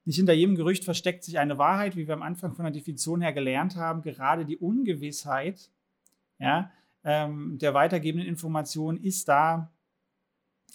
Nicht 0.05 0.17
hinter 0.17 0.33
jedem 0.33 0.55
Gerücht 0.55 0.83
versteckt 0.83 1.23
sich 1.23 1.39
eine 1.39 1.57
Wahrheit, 1.57 1.95
wie 1.95 2.07
wir 2.07 2.13
am 2.13 2.23
Anfang 2.23 2.53
von 2.53 2.65
der 2.65 2.73
Definition 2.73 3.21
her 3.21 3.31
gelernt 3.31 3.77
haben. 3.77 4.01
Gerade 4.01 4.45
die 4.45 4.57
Ungewissheit 4.57 5.69
ja, 6.39 6.71
ähm, 7.05 7.57
der 7.57 7.73
weitergebenden 7.73 8.27
Informationen 8.27 9.01
ist 9.01 9.29
da 9.29 9.71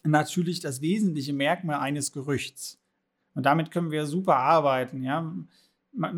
natürlich 0.04 0.60
das 0.60 0.80
wesentliche 0.80 1.32
Merkmal 1.34 1.80
eines 1.80 2.12
Gerüchts. 2.12 2.80
Und 3.34 3.44
damit 3.44 3.70
können 3.70 3.90
wir 3.90 4.06
super 4.06 4.36
arbeiten. 4.36 5.02
Ja? 5.02 5.34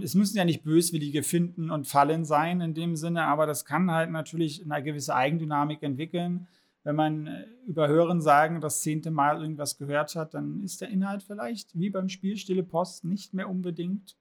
Es 0.03 0.15
müssen 0.15 0.37
ja 0.37 0.45
nicht 0.45 0.63
böswillige 0.63 1.23
Finden 1.23 1.71
und 1.71 1.87
Fallen 1.87 2.25
sein 2.25 2.61
in 2.61 2.75
dem 2.75 2.97
Sinne, 2.97 3.25
aber 3.25 3.47
das 3.47 3.65
kann 3.65 3.91
halt 3.91 4.11
natürlich 4.11 4.65
eine 4.65 4.83
gewisse 4.83 5.15
Eigendynamik 5.15 5.83
entwickeln 5.83 6.49
wenn 6.83 6.97
man 6.97 7.27
äh, 7.27 7.47
über 7.67 7.89
Hören 7.89 8.21
sagen 8.21 8.61
das 8.61 8.83
zehnte 8.83 9.11
Mal 9.11 9.41
irgendwas 9.41 9.77
gehört 9.77 10.17
hat, 10.17 10.35
dann 10.35 10.63
ist 10.63 10.81
der 10.81 10.89
Inhalt 10.89 11.23
vielleicht 11.23 11.79
wie 11.79 11.91
beim 11.91 12.09
Spiel 12.09 12.37
Stille 12.37 12.63
Post 12.63 13.05
nicht 13.05 13.35
mehr 13.35 13.49
unbedingt 13.49 14.17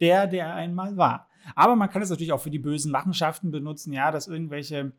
der, 0.00 0.26
der 0.26 0.54
einmal 0.54 0.96
war. 0.96 1.28
Aber 1.54 1.76
man 1.76 1.90
kann 1.90 2.02
es 2.02 2.10
natürlich 2.10 2.32
auch 2.32 2.40
für 2.40 2.50
die 2.50 2.58
bösen 2.58 2.92
Machenschaften 2.92 3.50
benutzen, 3.50 3.92
ja, 3.92 4.10
dass 4.10 4.28
irgendwelche 4.28 4.92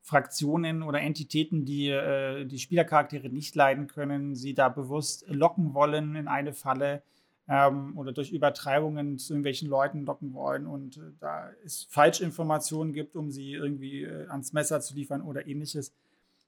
Fraktionen 0.00 0.82
oder 0.82 1.00
Entitäten, 1.00 1.64
die 1.64 1.88
äh, 1.88 2.44
die 2.44 2.58
Spielercharaktere 2.58 3.28
nicht 3.28 3.54
leiden 3.54 3.86
können, 3.86 4.34
sie 4.34 4.52
da 4.52 4.68
bewusst 4.68 5.24
locken 5.28 5.74
wollen 5.74 6.16
in 6.16 6.28
eine 6.28 6.52
Falle 6.52 7.02
ähm, 7.48 7.96
oder 7.96 8.12
durch 8.12 8.32
Übertreibungen 8.32 9.18
zu 9.18 9.34
irgendwelchen 9.34 9.68
Leuten 9.68 10.04
locken 10.04 10.34
wollen 10.34 10.66
und 10.66 10.96
äh, 10.96 11.12
da 11.18 11.50
es 11.64 11.84
Falschinformationen 11.90 12.92
gibt, 12.92 13.16
um 13.16 13.30
sie 13.30 13.52
irgendwie 13.52 14.04
äh, 14.04 14.28
ans 14.28 14.52
Messer 14.52 14.80
zu 14.80 14.94
liefern 14.94 15.22
oder 15.22 15.46
ähnliches 15.46 15.92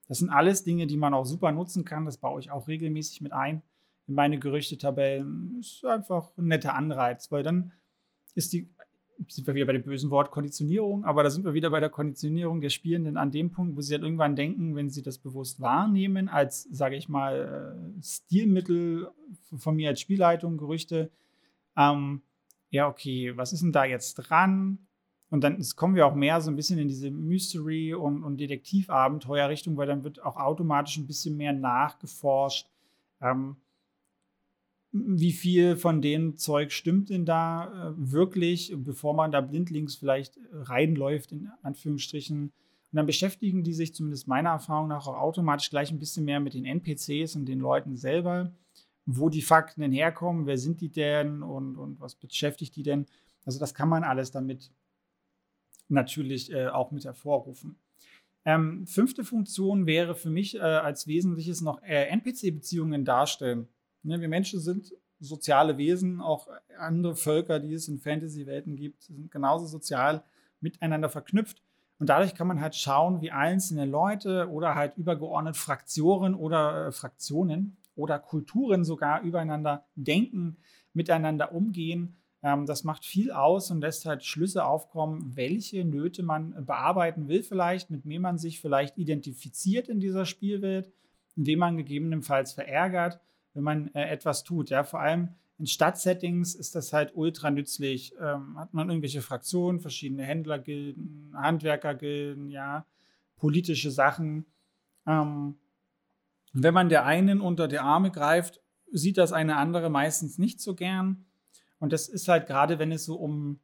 das 0.09 0.19
sind 0.19 0.31
alles 0.31 0.65
Dinge, 0.65 0.87
die 0.87 0.97
man 0.97 1.15
auch 1.15 1.25
super 1.25 1.53
nutzen 1.53 1.85
kann. 1.85 2.05
Das 2.05 2.19
baue 2.19 2.41
ich 2.41 2.51
auch 2.51 2.69
regelmäßig 2.69 3.21
mit 3.21 3.33
ein 3.33 3.63
in 4.07 4.15
meine 4.15 4.39
Gerüchtetabellen. 4.39 5.59
Ist 5.61 5.85
einfach 5.85 6.31
ein 6.37 6.49
netter 6.49 6.75
Anreiz, 6.75 7.33
weil 7.33 7.43
dann 7.43 7.73
ist 8.35 8.53
die, 8.53 8.69
sind 9.29 9.47
wir 9.47 9.55
wieder 9.55 9.67
bei 9.67 9.73
dem 9.73 9.83
bösen 9.83 10.11
Wort 10.11 10.31
Konditionierung, 10.31 11.05
aber 11.05 11.23
da 11.23 11.31
sind 11.31 11.45
wir 11.45 11.55
wieder 11.55 11.71
bei 11.71 11.81
der 11.81 11.91
Konditionierung 11.91 12.61
der 12.61 12.71
Spielenden 12.71 13.17
an 13.17 13.31
dem 13.31 13.51
Punkt, 13.51 13.77
wo 13.77 13.81
sie 13.81 13.93
dann 13.93 14.03
halt 14.03 14.07
irgendwann 14.07 14.37
denken, 14.37 14.75
wenn 14.77 14.91
sie 14.91 15.03
das 15.03 15.19
bewusst 15.19 15.61
wahrnehmen, 15.61 16.29
als, 16.29 16.65
sage 16.65 16.97
ich 16.97 17.09
mal, 17.09 17.97
äh, 17.99 18.03
Stilmittel 18.03 19.09
von 19.57 19.77
mir 19.77 19.91
als 19.91 20.01
Spielleitung, 20.01 20.57
Gerüchte, 20.57 21.11
ähm, 21.77 22.23
ja, 22.71 22.89
okay, 22.89 23.37
was 23.37 23.53
ist 23.53 23.63
denn 23.63 23.73
da 23.73 23.85
jetzt 23.85 24.15
dran? 24.15 24.79
Und 25.31 25.43
dann 25.43 25.61
kommen 25.77 25.95
wir 25.95 26.07
auch 26.07 26.15
mehr 26.15 26.41
so 26.41 26.51
ein 26.51 26.57
bisschen 26.57 26.79
in 26.79 26.89
diese 26.89 27.11
Mystery- 27.11 27.95
und, 27.95 28.23
und 28.23 28.39
Detektivabenteuer-Richtung, 28.39 29.77
weil 29.77 29.87
dann 29.87 30.05
wird 30.05 30.23
auch 30.23 30.37
automatisch 30.37 30.97
ein 30.97 31.07
bisschen 31.07 31.37
mehr 31.37 31.53
nachgeforscht. 31.53 32.69
Ähm, 33.21 33.57
wie 34.95 35.33
viel 35.33 35.77
von 35.77 36.01
dem 36.01 36.37
Zeug 36.37 36.71
stimmt 36.71 37.11
denn 37.11 37.27
da 37.27 37.91
äh, 37.91 37.95
wirklich, 37.97 38.73
bevor 38.77 39.13
man 39.13 39.33
da 39.33 39.41
blindlings 39.41 39.97
vielleicht 39.97 40.39
reinläuft, 40.53 41.33
in 41.33 41.51
Anführungsstrichen. 41.63 42.45
Und 42.45 42.53
dann 42.93 43.07
beschäftigen 43.07 43.65
die 43.65 43.73
sich 43.73 43.93
zumindest 43.93 44.29
meiner 44.29 44.51
Erfahrung 44.51 44.87
nach 44.87 45.09
auch 45.09 45.17
automatisch 45.17 45.69
gleich 45.69 45.91
ein 45.91 45.99
bisschen 45.99 46.25
mehr 46.25 46.39
mit 46.39 46.55
den 46.55 46.65
NPCs 46.65 47.35
und 47.35 47.47
den 47.47 47.59
Leuten 47.59 47.97
selber, 47.97 48.55
wo 49.05 49.29
die 49.29 49.43
Fakten 49.43 49.81
denn 49.81 49.91
herkommen, 49.91 50.47
wer 50.47 50.59
sind 50.59 50.81
die 50.81 50.91
denn 50.91 51.43
und, 51.43 51.77
und 51.77 52.01
was 52.01 52.15
beschäftigt 52.15 52.77
die 52.77 52.85
denn. 52.85 53.07
Also 53.45 53.59
das 53.59 53.75
kann 53.75 53.89
man 53.89 54.05
alles 54.05 54.31
damit 54.31 54.71
natürlich 55.89 56.53
äh, 56.53 56.69
auch 56.69 56.93
mit 56.93 57.05
hervorrufen. 57.05 57.77
Ähm, 58.45 58.87
fünfte 58.87 59.25
Funktion 59.25 59.87
wäre 59.87 60.15
für 60.15 60.31
mich 60.31 60.55
äh, 60.55 60.61
als 60.61 61.09
Wesentliches 61.09 61.63
noch 61.63 61.83
äh, 61.83 62.07
NPC-Beziehungen 62.11 63.05
darstellen. 63.05 63.69
Ne, 64.05 64.21
wir 64.21 64.29
Menschen 64.29 64.61
sind 64.61 64.95
soziale 65.19 65.79
Wesen, 65.79 66.21
auch 66.21 66.49
andere 66.79 67.17
Völker, 67.17 67.59
die 67.59 67.73
es 67.73 67.89
in 67.89 67.99
Fantasy-Welten 67.99 68.77
gibt, 68.77 69.03
sind 69.03 69.31
genauso 69.31 69.67
sozial 69.67 70.23
miteinander 70.61 71.09
verknüpft. 71.09 71.63
Und 71.99 72.09
dadurch 72.09 72.35
kann 72.35 72.47
man 72.47 72.61
halt 72.61 72.75
schauen, 72.75 73.23
wie 73.23 73.31
einzelne 73.31 73.87
Leute 73.87 74.51
oder 74.51 74.75
halt 74.75 74.97
übergeordnet 74.99 75.57
Fraktionen 75.57 76.35
oder 76.35 76.89
äh, 76.89 76.93
Fraktionen 76.93 77.79
oder 77.97 78.19
Kulturen 78.19 78.85
sogar 78.85 79.23
übereinander 79.23 79.87
denken, 79.95 80.59
miteinander 80.93 81.53
umgehen. 81.55 82.17
Ähm, 82.43 82.67
das 82.67 82.85
macht 82.85 83.07
viel 83.07 83.31
aus 83.31 83.71
und 83.71 83.81
lässt 83.81 84.05
halt 84.05 84.23
Schlüsse 84.23 84.67
aufkommen, 84.67 85.33
welche 85.35 85.85
Nöte 85.85 86.23
man 86.23 86.67
bearbeiten 86.67 87.29
will, 87.29 87.43
vielleicht, 87.43 87.91
mit 87.91 88.05
wem 88.07 88.23
man 88.23 88.37
sich 88.37 88.61
vielleicht 88.61 88.99
identifiziert 88.99 89.89
in 89.89 90.01
dieser 90.01 90.27
Spielwelt, 90.27 90.93
in 91.37 91.45
dem 91.45 91.61
man 91.61 91.79
gegebenenfalls 91.79 92.53
verärgert, 92.53 93.19
wenn 93.55 93.63
man 93.63 93.95
äh, 93.95 94.09
etwas 94.09 94.45
tut. 94.45 94.71
Ja, 94.71 94.85
vor 94.85 95.01
allem 95.01 95.31
in 95.59 95.67
Stadtsettings 95.67 96.55
ist 96.55 96.75
das 96.75 96.93
halt 96.93 97.13
ultra 97.15 97.51
nützlich. 97.51 98.13
Ähm, 98.21 98.59
hat 98.59 98.75
man 98.75 98.89
irgendwelche 98.91 99.23
Fraktionen, 99.23 99.81
verschiedene 99.81 100.25
Händlergilden, 100.25 101.33
Handwerkergilden, 101.35 102.51
ja, 102.51 102.87
politische 103.37 103.91
Sachen. 103.91 104.47
Ähm, 105.07 105.57
wenn 106.53 106.75
man 106.75 106.89
der 106.89 107.05
einen 107.05 107.41
unter 107.41 107.69
die 107.69 107.79
Arme 107.79 108.11
greift, 108.11 108.61
sieht 108.91 109.19
das 109.19 109.33
eine 109.33 109.57
andere 109.57 109.91
meistens 109.91 110.39
nicht 110.39 110.61
so 110.61 110.75
gern. 110.75 111.25
Und 111.79 111.93
das 111.93 112.09
ist 112.09 112.29
halt 112.29 112.47
gerade, 112.47 112.79
wenn 112.79 112.93
es 112.93 113.05
so 113.05 113.17
um 113.17 113.61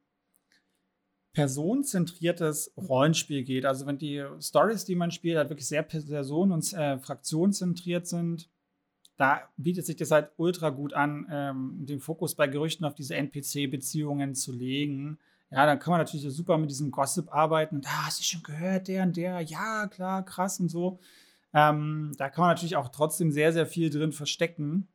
personenzentriertes 1.32 2.72
Rollenspiel 2.76 3.44
geht. 3.44 3.64
Also 3.64 3.86
wenn 3.86 3.98
die 3.98 4.24
Stories, 4.40 4.84
die 4.84 4.96
man 4.96 5.10
spielt, 5.10 5.36
halt 5.36 5.48
wirklich 5.48 5.68
sehr 5.68 5.82
personen- 5.82 6.52
und 6.52 6.72
äh, 6.72 6.98
fraktionzentriert 6.98 8.06
sind, 8.06 8.48
da 9.20 9.42
bietet 9.58 9.84
sich 9.84 9.96
das 9.96 10.12
halt 10.12 10.30
ultra 10.38 10.70
gut 10.70 10.94
an, 10.94 11.26
ähm, 11.30 11.76
den 11.80 12.00
Fokus 12.00 12.34
bei 12.34 12.46
Gerüchten 12.46 12.86
auf 12.86 12.94
diese 12.94 13.16
NPC-Beziehungen 13.16 14.34
zu 14.34 14.50
legen. 14.50 15.18
Ja, 15.50 15.66
dann 15.66 15.78
kann 15.78 15.90
man 15.90 16.00
natürlich 16.00 16.26
super 16.34 16.56
mit 16.56 16.70
diesem 16.70 16.90
Gossip 16.90 17.30
arbeiten. 17.30 17.76
Und, 17.76 17.86
ah, 17.86 18.06
hast 18.06 18.20
du 18.20 18.24
schon 18.24 18.42
gehört, 18.42 18.88
der 18.88 19.02
und 19.02 19.18
der? 19.18 19.42
Ja, 19.42 19.88
klar, 19.88 20.24
krass 20.24 20.58
und 20.58 20.70
so. 20.70 21.00
Ähm, 21.52 22.12
da 22.16 22.30
kann 22.30 22.42
man 22.42 22.50
natürlich 22.52 22.76
auch 22.76 22.88
trotzdem 22.88 23.30
sehr, 23.30 23.52
sehr 23.52 23.66
viel 23.66 23.90
drin 23.90 24.12
verstecken. 24.12 24.88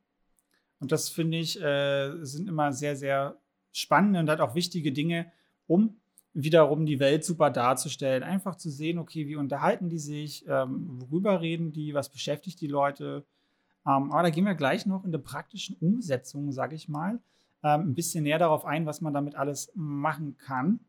Und 0.80 0.90
das 0.90 1.08
finde 1.08 1.38
ich, 1.38 1.62
äh, 1.62 2.24
sind 2.24 2.48
immer 2.48 2.72
sehr, 2.72 2.96
sehr 2.96 3.36
spannende 3.70 4.18
und 4.18 4.28
halt 4.28 4.40
auch 4.40 4.56
wichtige 4.56 4.90
Dinge, 4.90 5.30
um 5.68 6.00
wiederum 6.32 6.84
die 6.84 6.98
Welt 6.98 7.24
super 7.24 7.50
darzustellen. 7.50 8.24
Einfach 8.24 8.56
zu 8.56 8.70
sehen, 8.70 8.98
okay, 8.98 9.28
wie 9.28 9.36
unterhalten 9.36 9.88
die 9.88 10.00
sich, 10.00 10.44
ähm, 10.48 11.00
worüber 11.00 11.40
reden 11.40 11.70
die, 11.70 11.94
was 11.94 12.08
beschäftigt 12.08 12.60
die 12.60 12.66
Leute. 12.66 13.24
Ähm, 13.86 14.10
aber 14.10 14.24
da 14.24 14.30
gehen 14.30 14.44
wir 14.44 14.54
gleich 14.54 14.86
noch 14.86 15.04
in 15.04 15.12
der 15.12 15.18
praktischen 15.18 15.76
Umsetzung, 15.76 16.50
sage 16.52 16.74
ich 16.74 16.88
mal, 16.88 17.20
ähm, 17.62 17.90
ein 17.90 17.94
bisschen 17.94 18.24
näher 18.24 18.38
darauf 18.38 18.64
ein, 18.64 18.86
was 18.86 19.00
man 19.00 19.14
damit 19.14 19.36
alles 19.36 19.70
machen 19.74 20.36
kann. 20.38 20.80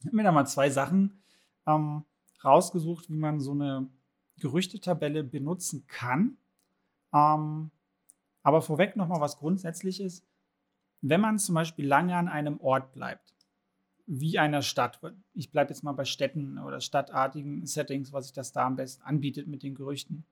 Ich 0.00 0.06
habe 0.06 0.16
mir 0.16 0.22
da 0.22 0.32
mal 0.32 0.46
zwei 0.46 0.70
Sachen 0.70 1.22
ähm, 1.66 2.04
rausgesucht, 2.42 3.10
wie 3.10 3.16
man 3.16 3.40
so 3.40 3.52
eine 3.52 3.88
Gerüchtetabelle 4.40 5.22
benutzen 5.22 5.86
kann. 5.86 6.36
Ähm, 7.12 7.70
aber 8.42 8.62
vorweg 8.62 8.96
nochmal 8.96 9.20
was 9.20 9.38
Grundsätzliches. 9.38 10.24
Wenn 11.02 11.20
man 11.20 11.38
zum 11.38 11.54
Beispiel 11.54 11.86
lange 11.86 12.16
an 12.16 12.28
einem 12.28 12.58
Ort 12.60 12.92
bleibt, 12.92 13.34
wie 14.06 14.38
einer 14.38 14.62
Stadt, 14.62 15.00
ich 15.34 15.50
bleibe 15.50 15.70
jetzt 15.70 15.84
mal 15.84 15.92
bei 15.92 16.04
Städten 16.04 16.58
oder 16.58 16.80
stadtartigen 16.80 17.66
Settings, 17.66 18.12
was 18.12 18.26
sich 18.26 18.32
das 18.32 18.52
da 18.52 18.66
am 18.66 18.76
besten 18.76 19.02
anbietet 19.02 19.46
mit 19.46 19.62
den 19.62 19.74
Gerüchten, 19.74 20.24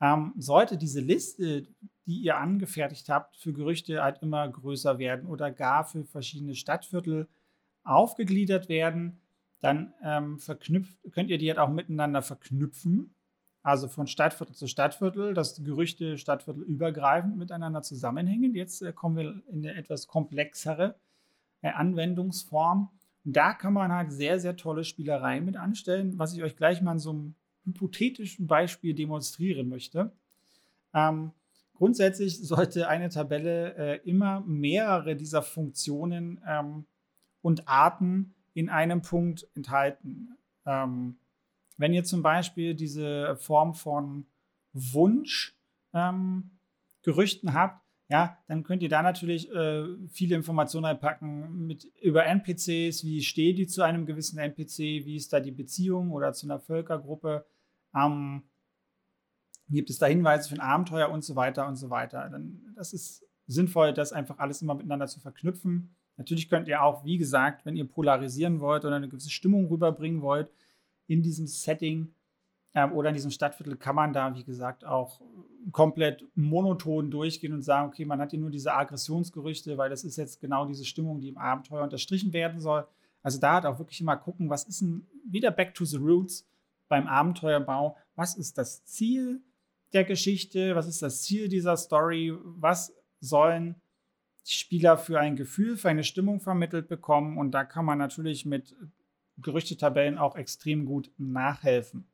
ähm, 0.00 0.32
sollte 0.36 0.76
diese 0.76 1.00
Liste, 1.00 1.66
die 2.06 2.20
ihr 2.20 2.36
angefertigt 2.38 3.08
habt, 3.08 3.36
für 3.36 3.52
Gerüchte 3.52 4.02
halt 4.02 4.22
immer 4.22 4.48
größer 4.48 4.98
werden 4.98 5.26
oder 5.28 5.50
gar 5.50 5.84
für 5.84 6.04
verschiedene 6.04 6.54
Stadtviertel 6.54 7.28
aufgegliedert 7.84 8.68
werden, 8.68 9.20
dann 9.60 9.92
ähm, 10.02 10.38
verknüpft, 10.38 10.96
könnt 11.12 11.30
ihr 11.30 11.38
die 11.38 11.48
halt 11.48 11.58
auch 11.58 11.68
miteinander 11.68 12.22
verknüpfen. 12.22 13.14
Also 13.62 13.88
von 13.88 14.06
Stadtviertel 14.06 14.54
zu 14.54 14.66
Stadtviertel, 14.66 15.34
dass 15.34 15.62
Gerüchte 15.62 16.16
Stadtviertel 16.16 16.62
übergreifend 16.62 17.36
miteinander 17.36 17.82
zusammenhängen. 17.82 18.54
Jetzt 18.54 18.80
äh, 18.80 18.92
kommen 18.92 19.16
wir 19.16 19.42
in 19.52 19.58
eine 19.58 19.74
etwas 19.74 20.06
komplexere 20.06 20.96
äh, 21.60 21.68
Anwendungsform. 21.68 22.90
Und 23.24 23.36
da 23.36 23.52
kann 23.52 23.74
man 23.74 23.92
halt 23.92 24.12
sehr, 24.12 24.40
sehr 24.40 24.56
tolle 24.56 24.82
Spielereien 24.82 25.44
mit 25.44 25.58
anstellen, 25.58 26.18
was 26.18 26.32
ich 26.32 26.42
euch 26.42 26.56
gleich 26.56 26.80
mal 26.80 26.92
in 26.92 26.98
so 26.98 27.10
einem 27.10 27.34
hypothetischen 27.64 28.46
Beispiel 28.46 28.94
demonstrieren 28.94 29.68
möchte. 29.68 30.12
Ähm, 30.94 31.32
grundsätzlich 31.74 32.38
sollte 32.38 32.88
eine 32.88 33.08
Tabelle 33.08 33.74
äh, 33.76 34.08
immer 34.08 34.40
mehrere 34.40 35.16
dieser 35.16 35.42
Funktionen 35.42 36.40
ähm, 36.46 36.86
und 37.42 37.68
Arten 37.68 38.34
in 38.54 38.68
einem 38.68 39.02
Punkt 39.02 39.46
enthalten. 39.54 40.36
Ähm, 40.66 41.16
wenn 41.76 41.94
ihr 41.94 42.04
zum 42.04 42.22
Beispiel 42.22 42.74
diese 42.74 43.36
Form 43.36 43.74
von 43.74 44.26
Wunsch 44.72 45.56
ähm, 45.94 46.50
Gerüchten 47.02 47.54
habt, 47.54 47.82
ja, 48.10 48.36
dann 48.48 48.64
könnt 48.64 48.82
ihr 48.82 48.88
da 48.88 49.02
natürlich 49.02 49.48
äh, 49.52 49.84
viele 50.08 50.34
Informationen 50.34 50.86
einpacken 50.86 51.66
mit, 51.66 51.84
über 52.02 52.26
NPCs, 52.26 53.04
wie 53.04 53.22
steht 53.22 53.56
die 53.56 53.68
zu 53.68 53.82
einem 53.82 54.04
gewissen 54.04 54.36
NPC, 54.36 54.78
wie 55.06 55.14
ist 55.14 55.32
da 55.32 55.38
die 55.38 55.52
Beziehung 55.52 56.10
oder 56.10 56.32
zu 56.32 56.46
einer 56.46 56.58
Völkergruppe, 56.58 57.46
ähm, 57.94 58.42
gibt 59.68 59.90
es 59.90 59.98
da 59.98 60.06
Hinweise 60.06 60.48
für 60.48 60.56
ein 60.56 60.60
Abenteuer 60.60 61.08
und 61.08 61.22
so 61.22 61.36
weiter 61.36 61.68
und 61.68 61.76
so 61.76 61.88
weiter. 61.88 62.28
Dann, 62.28 62.74
das 62.74 62.92
ist 62.92 63.24
sinnvoll, 63.46 63.92
das 63.92 64.12
einfach 64.12 64.38
alles 64.38 64.60
immer 64.60 64.74
miteinander 64.74 65.06
zu 65.06 65.20
verknüpfen. 65.20 65.94
Natürlich 66.16 66.48
könnt 66.48 66.66
ihr 66.66 66.82
auch, 66.82 67.04
wie 67.04 67.16
gesagt, 67.16 67.64
wenn 67.64 67.76
ihr 67.76 67.86
polarisieren 67.86 68.58
wollt 68.58 68.84
oder 68.84 68.96
eine 68.96 69.08
gewisse 69.08 69.30
Stimmung 69.30 69.66
rüberbringen 69.68 70.20
wollt 70.20 70.52
in 71.06 71.22
diesem 71.22 71.46
Setting, 71.46 72.12
oder 72.74 73.08
in 73.08 73.14
diesem 73.14 73.32
Stadtviertel 73.32 73.76
kann 73.76 73.96
man 73.96 74.12
da, 74.12 74.34
wie 74.34 74.44
gesagt, 74.44 74.84
auch 74.84 75.20
komplett 75.72 76.24
monoton 76.34 77.10
durchgehen 77.10 77.52
und 77.52 77.62
sagen, 77.62 77.88
okay, 77.88 78.04
man 78.04 78.20
hat 78.20 78.30
hier 78.30 78.38
nur 78.38 78.50
diese 78.50 78.72
Aggressionsgerüchte, 78.72 79.76
weil 79.76 79.90
das 79.90 80.04
ist 80.04 80.16
jetzt 80.16 80.40
genau 80.40 80.66
diese 80.66 80.84
Stimmung, 80.84 81.20
die 81.20 81.28
im 81.28 81.38
Abenteuer 81.38 81.82
unterstrichen 81.82 82.32
werden 82.32 82.60
soll. 82.60 82.86
Also 83.22 83.38
da 83.38 83.54
hat 83.54 83.66
auch 83.66 83.78
wirklich 83.78 84.00
immer 84.00 84.16
gucken, 84.16 84.50
was 84.50 84.64
ist 84.64 84.80
denn 84.80 85.06
wieder 85.24 85.50
Back 85.50 85.74
to 85.74 85.84
the 85.84 85.96
Roots 85.96 86.48
beim 86.88 87.06
Abenteuerbau? 87.06 87.96
Was 88.14 88.36
ist 88.36 88.56
das 88.56 88.84
Ziel 88.84 89.42
der 89.92 90.04
Geschichte? 90.04 90.76
Was 90.76 90.86
ist 90.86 91.02
das 91.02 91.22
Ziel 91.22 91.48
dieser 91.48 91.76
Story? 91.76 92.32
Was 92.42 92.94
sollen 93.20 93.76
die 94.46 94.52
Spieler 94.52 94.96
für 94.96 95.20
ein 95.20 95.36
Gefühl, 95.36 95.76
für 95.76 95.88
eine 95.88 96.04
Stimmung 96.04 96.40
vermittelt 96.40 96.88
bekommen? 96.88 97.36
Und 97.36 97.50
da 97.50 97.64
kann 97.64 97.84
man 97.84 97.98
natürlich 97.98 98.46
mit 98.46 98.76
Gerüchtetabellen 99.38 100.18
auch 100.18 100.36
extrem 100.36 100.86
gut 100.86 101.10
nachhelfen. 101.18 102.09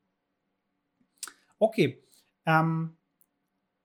Okay, 1.59 2.03
ähm, 2.45 2.97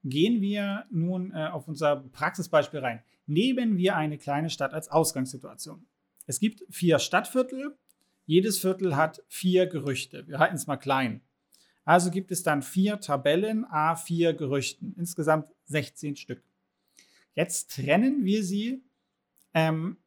gehen 0.04 0.42
wir 0.42 0.86
nun 0.90 1.32
äh, 1.34 1.48
auf 1.48 1.68
unser 1.68 1.98
Praxisbeispiel 1.98 2.80
rein. 2.80 3.04
Nehmen 3.26 3.78
wir 3.78 3.96
eine 3.96 4.18
kleine 4.18 4.50
Stadt 4.50 4.74
als 4.74 4.90
Ausgangssituation. 4.90 5.86
Es 6.26 6.40
gibt 6.40 6.64
vier 6.70 7.00
Stadtviertel. 7.00 7.78
Jedes 8.26 8.60
Viertel 8.60 8.96
hat 8.96 9.24
vier 9.28 9.68
Gerüchte. 9.68 10.28
Wir 10.28 10.40
halten 10.40 10.56
es 10.56 10.68
mal 10.68 10.78
klein. 10.78 11.22
Also 11.84 12.12
gibt 12.12 12.32
es 12.32 12.44
dann 12.44 12.62
vier 12.62 13.00
Tabellen, 13.00 13.66
A4 13.66 14.34
Gerüchten, 14.34 14.94
insgesamt 14.98 15.48
16 15.66 16.16
Stück. 16.16 16.44
Jetzt 17.34 17.76
trennen 17.76 18.24
wir 18.24 18.44
sie 18.44 18.84
ähm, 19.54 19.98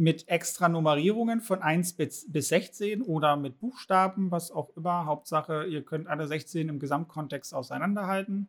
mit 0.00 0.28
extra 0.28 0.70
Nummerierungen 0.70 1.42
von 1.42 1.60
1 1.60 1.92
bis, 1.92 2.22
16 2.22 3.02
oder 3.02 3.36
mit 3.36 3.60
Buchstaben, 3.60 4.30
was 4.30 4.50
auch 4.50 4.74
immer. 4.74 5.04
Hauptsache, 5.04 5.66
ihr 5.66 5.82
könnt 5.82 6.08
alle 6.08 6.26
16 6.26 6.70
im 6.70 6.78
Gesamtkontext 6.78 7.52
auseinanderhalten. 7.52 8.48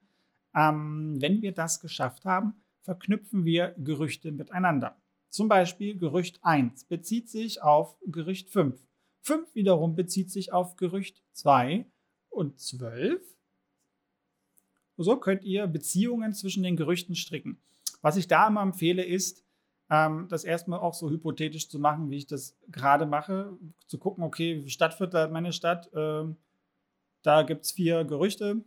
Ähm, 0.56 1.18
wenn 1.20 1.42
wir 1.42 1.52
das 1.52 1.82
geschafft 1.82 2.24
haben, 2.24 2.54
verknüpfen 2.84 3.44
wir 3.44 3.76
Gerüchte 3.78 4.32
miteinander. 4.32 4.96
Zum 5.28 5.50
Beispiel 5.50 5.98
Gerücht 5.98 6.40
1 6.42 6.86
bezieht 6.86 7.30
sich 7.30 7.62
auf 7.62 7.98
Gerücht 8.06 8.50
5. 8.50 8.82
5 9.20 9.54
wiederum 9.54 9.94
bezieht 9.94 10.32
sich 10.32 10.54
auf 10.54 10.78
Gerücht 10.78 11.22
2 11.34 11.86
und 12.30 12.62
12. 12.62 13.22
So 14.96 15.18
könnt 15.18 15.44
ihr 15.44 15.68
Beziehungen 15.68 16.34
zwischen 16.34 16.64
den 16.64 16.78
Gerüchten 16.78 17.16
stricken. 17.16 17.60
Was 18.02 18.16
ich 18.16 18.30
da 18.30 18.48
immer 18.48 18.62
empfehle, 18.62 19.04
ist, 19.04 19.44
ähm, 19.92 20.28
das 20.30 20.46
erstmal 20.46 20.80
auch 20.80 20.94
so 20.94 21.10
hypothetisch 21.10 21.70
zu 21.70 21.78
machen, 21.78 22.10
wie 22.10 22.18
ich 22.18 22.26
das 22.26 22.58
gerade 22.70 23.06
mache, 23.06 23.58
zu 23.88 24.00
gucken, 24.00 24.24
okay, 24.24 24.68
Stadtviertel 24.68 25.28
meine 25.28 25.52
Stadt, 25.52 25.92
ähm, 25.94 26.38
da 27.22 27.44
gibt 27.44 27.66
es 27.66 27.72
vier 27.72 28.06
Gerüchte 28.06 28.64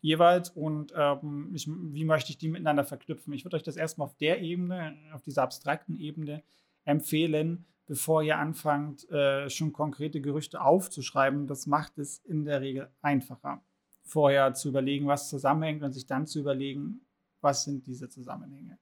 jeweils 0.00 0.50
und 0.50 0.92
ähm, 0.96 1.50
ich, 1.54 1.68
wie 1.68 2.04
möchte 2.04 2.30
ich 2.30 2.38
die 2.38 2.48
miteinander 2.48 2.84
verknüpfen. 2.84 3.32
Ich 3.32 3.44
würde 3.44 3.56
euch 3.56 3.62
das 3.62 3.76
erstmal 3.76 4.06
auf 4.06 4.16
der 4.16 4.40
Ebene, 4.40 4.96
auf 5.12 5.22
dieser 5.22 5.42
abstrakten 5.42 5.96
Ebene 5.96 6.42
empfehlen, 6.84 7.66
bevor 7.86 8.22
ihr 8.22 8.38
anfangt, 8.38 9.08
äh, 9.10 9.50
schon 9.50 9.72
konkrete 9.72 10.20
Gerüchte 10.20 10.60
aufzuschreiben. 10.60 11.46
Das 11.46 11.66
macht 11.66 11.98
es 11.98 12.18
in 12.18 12.44
der 12.44 12.60
Regel 12.60 12.90
einfacher, 13.00 13.62
vorher 14.04 14.54
zu 14.54 14.68
überlegen, 14.68 15.06
was 15.06 15.28
zusammenhängt 15.28 15.82
und 15.82 15.92
sich 15.92 16.06
dann 16.06 16.26
zu 16.26 16.40
überlegen, 16.40 17.00
was 17.40 17.64
sind 17.64 17.86
diese 17.86 18.08
Zusammenhänge. 18.08 18.78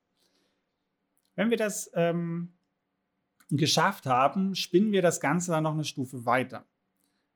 Wenn 1.35 1.51
wir 1.51 1.57
das 1.57 1.91
ähm, 1.95 2.53
geschafft 3.51 4.07
haben, 4.07 4.55
spinnen 4.55 4.93
wir 4.93 5.03
das 5.03 5.21
Ganze 5.21 5.51
dann 5.51 5.65
noch 5.65 5.75
eine 5.75 5.85
Stufe 5.85 6.25
weiter. 6.25 6.65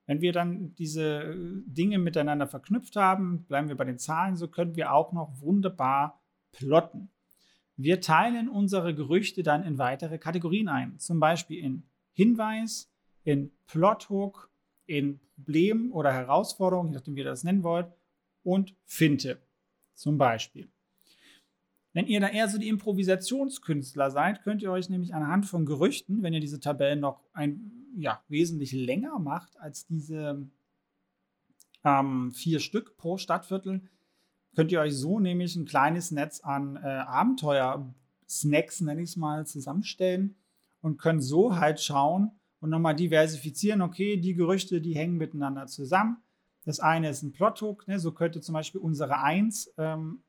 Wenn 0.07 0.21
wir 0.21 0.33
dann 0.33 0.75
diese 0.75 1.23
äh, 1.23 1.63
Dinge 1.67 1.99
miteinander 1.99 2.47
verknüpft 2.47 2.97
haben, 2.97 3.45
bleiben 3.45 3.69
wir 3.69 3.77
bei 3.77 3.85
den 3.85 3.99
Zahlen, 3.99 4.37
so 4.37 4.49
können 4.49 4.77
wir 4.77 4.93
auch 4.93 5.13
noch 5.13 5.41
wunderbar 5.41 6.21
plotten. 6.53 7.11
Wir 7.77 8.01
teilen 8.01 8.49
unsere 8.49 8.95
Gerüchte 8.95 9.43
dann 9.43 9.65
in 9.65 9.79
weitere 9.79 10.19
Kategorien 10.19 10.69
ein, 10.69 10.99
zum 10.99 11.19
Beispiel 11.19 11.65
in 11.65 11.83
Hinweis, 12.13 12.93
in 13.25 13.51
Plothook, 13.67 14.51
in 14.87 15.19
Problem 15.35 15.93
oder 15.93 16.13
Herausforderung, 16.13 16.89
je 16.89 16.95
nachdem 16.95 17.17
wie 17.17 17.21
ihr 17.21 17.25
das 17.25 17.43
nennen 17.43 17.65
wollt, 17.65 17.91
und 18.45 18.77
Finte 18.85 19.41
zum 19.95 20.19
Beispiel. 20.19 20.71
Wenn 21.95 22.09
ihr 22.09 22.19
da 22.19 22.29
eher 22.29 22.49
so 22.49 22.59
die 22.59 22.69
Improvisationskünstler 22.69 24.11
seid, 24.11 24.43
könnt 24.43 24.63
ihr 24.63 24.73
euch 24.73 24.91
nämlich 24.91 25.15
anhand 25.15 25.47
von 25.47 25.65
Gerüchten, 25.65 26.23
wenn 26.23 26.35
ihr 26.35 26.41
diese 26.41 26.59
Tabellen 26.59 26.99
noch 26.99 27.21
ein, 27.33 27.71
ja, 27.97 28.21
wesentlich 28.29 28.73
länger 28.73 29.21
macht 29.21 29.57
als 29.61 29.87
diese 29.87 30.45
ähm, 31.85 32.33
vier 32.33 32.59
Stück 32.59 32.97
pro 32.97 33.17
Stadtviertel, 33.17 33.83
könnt 34.57 34.73
ihr 34.73 34.81
euch 34.81 34.97
so 34.97 35.21
nämlich 35.21 35.55
ein 35.55 35.67
kleines 35.67 36.11
Netz 36.11 36.41
an 36.41 36.77
äh, 36.77 36.81
Abenteuer-Snacks, 36.81 38.81
nenne 38.81 39.03
ich 39.03 39.11
es 39.11 39.17
mal, 39.17 39.47
zusammenstellen 39.47 40.35
und 40.81 40.99
könnt 40.99 41.23
so 41.23 41.59
halt 41.59 41.81
schauen 41.81 42.33
und 42.59 42.71
nochmal 42.71 42.97
diversifizieren, 42.97 43.83
okay, 43.83 44.17
die 44.17 44.35
Gerüchte, 44.35 44.81
die 44.81 44.97
hängen 44.97 45.17
miteinander 45.17 45.67
zusammen. 45.67 46.17
Das 46.65 46.81
eine 46.81 47.11
ist 47.11 47.23
ein 47.23 47.31
Plothook, 47.31 47.87
ne, 47.87 48.01
so 48.01 48.11
könnte 48.11 48.41
zum 48.41 48.55
Beispiel 48.55 48.81
unsere 48.81 49.21
1 49.21 49.75
ähm, 49.79 50.25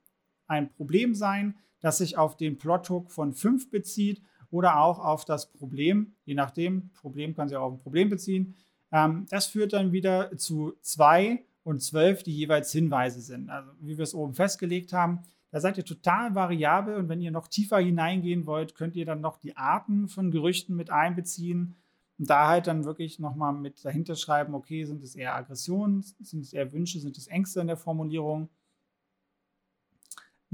ein 0.47 0.71
Problem 0.71 1.15
sein, 1.15 1.55
das 1.79 1.99
sich 1.99 2.17
auf 2.17 2.37
den 2.37 2.57
Plothook 2.57 3.11
von 3.11 3.33
5 3.33 3.69
bezieht 3.69 4.21
oder 4.49 4.79
auch 4.79 4.99
auf 4.99 5.25
das 5.25 5.51
Problem, 5.51 6.15
je 6.23 6.33
nachdem, 6.33 6.89
Problem 6.93 7.35
kann 7.35 7.47
sich 7.47 7.57
auch 7.57 7.65
auf 7.65 7.73
ein 7.73 7.79
Problem 7.79 8.09
beziehen. 8.09 8.55
Ähm, 8.91 9.25
das 9.29 9.47
führt 9.47 9.73
dann 9.73 9.91
wieder 9.91 10.35
zu 10.37 10.73
2 10.81 11.43
und 11.63 11.81
12, 11.81 12.23
die 12.23 12.35
jeweils 12.35 12.71
Hinweise 12.71 13.21
sind. 13.21 13.49
Also 13.49 13.71
wie 13.79 13.97
wir 13.97 14.03
es 14.03 14.13
oben 14.13 14.33
festgelegt 14.33 14.93
haben, 14.93 15.19
da 15.51 15.59
seid 15.59 15.77
ihr 15.77 15.85
total 15.85 16.35
variabel 16.35 16.95
und 16.95 17.07
wenn 17.09 17.21
ihr 17.21 17.31
noch 17.31 17.47
tiefer 17.47 17.79
hineingehen 17.79 18.45
wollt, 18.45 18.75
könnt 18.75 18.95
ihr 18.95 19.05
dann 19.05 19.21
noch 19.21 19.37
die 19.37 19.55
Arten 19.55 20.07
von 20.07 20.31
Gerüchten 20.31 20.75
mit 20.75 20.89
einbeziehen 20.89 21.75
und 22.17 22.29
da 22.29 22.47
halt 22.47 22.67
dann 22.67 22.85
wirklich 22.85 23.19
nochmal 23.19 23.53
mit 23.53 23.83
dahinter 23.83 24.15
schreiben, 24.15 24.53
okay, 24.53 24.85
sind 24.85 25.03
es 25.03 25.15
eher 25.15 25.35
Aggressionen, 25.35 26.01
sind 26.01 26.41
es 26.41 26.53
eher 26.53 26.71
Wünsche, 26.71 26.99
sind 26.99 27.17
es 27.17 27.27
Ängste 27.27 27.61
in 27.61 27.67
der 27.67 27.77
Formulierung 27.77 28.49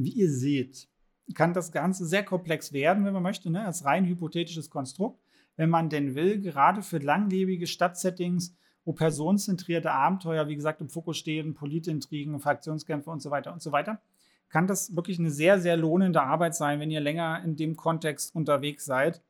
wie 0.04 0.12
ihr 0.12 0.30
seht, 0.30 0.88
kann 1.36 1.54
das 1.54 1.72
Ganze 1.72 2.06
sehr 2.06 2.24
komplex 2.24 2.74
werden, 2.74 3.06
wenn 3.06 3.14
man 3.14 3.24
möchte, 3.24 3.50
ne? 3.50 3.66
als 3.66 3.86
rein 3.86 4.06
hypothetisches 4.06 4.70
Konstrukt. 4.70 5.22
Wenn 5.56 5.70
man 5.70 5.90
denn 5.90 6.16
will, 6.16 6.42
gerade 6.42 6.82
für 6.82 6.98
langlebige 6.98 7.68
Stadtsettings, 7.68 8.56
wo 8.84 8.94
personenzentrierte 8.94 9.92
Abenteuer, 9.92 10.48
wie 10.48 10.56
gesagt, 10.56 10.82
im 10.82 10.90
Fokus 10.90 11.18
stehen, 11.18 11.54
Politintrigen, 11.54 12.40
Fraktionskämpfe 12.40 13.10
und 13.10 13.22
so 13.22 13.32
weiter 13.32 13.54
und 13.54 13.62
so 13.62 13.72
weiter, 13.72 14.02
kann 14.50 14.68
das 14.68 14.96
wirklich 14.96 15.20
eine 15.20 15.32
sehr, 15.32 15.60
sehr 15.60 15.78
lohnende 15.78 16.22
Arbeit 16.22 16.56
sein, 16.56 16.80
wenn 16.80 16.92
ihr 16.92 17.00
länger 17.00 17.42
in 17.44 17.56
dem 17.56 17.76
Kontext 17.76 18.36
unterwegs 18.36 18.86
seid. 18.86 19.22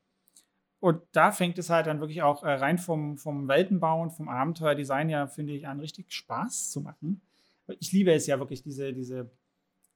Und 0.79 1.01
da 1.12 1.31
fängt 1.31 1.60
es 1.60 1.69
halt 1.69 1.86
dann 1.86 1.99
wirklich 1.99 2.23
auch 2.23 2.43
äh, 2.43 2.53
rein 2.53 2.79
vom, 2.79 3.17
vom 3.17 3.47
Weltenbau 3.47 4.01
und 4.01 4.12
vom 4.12 4.29
Abenteuerdesign 4.29 5.10
ja, 5.10 5.27
finde 5.27 5.53
ich, 5.53 5.67
an, 5.67 5.79
richtig 5.79 6.12
Spaß 6.12 6.71
zu 6.71 6.81
machen 6.81 7.21
ich 7.79 7.91
liebe 7.91 8.12
es 8.12 8.27
ja 8.27 8.39
wirklich, 8.39 8.63
diese, 8.63 8.93
diese 8.93 9.31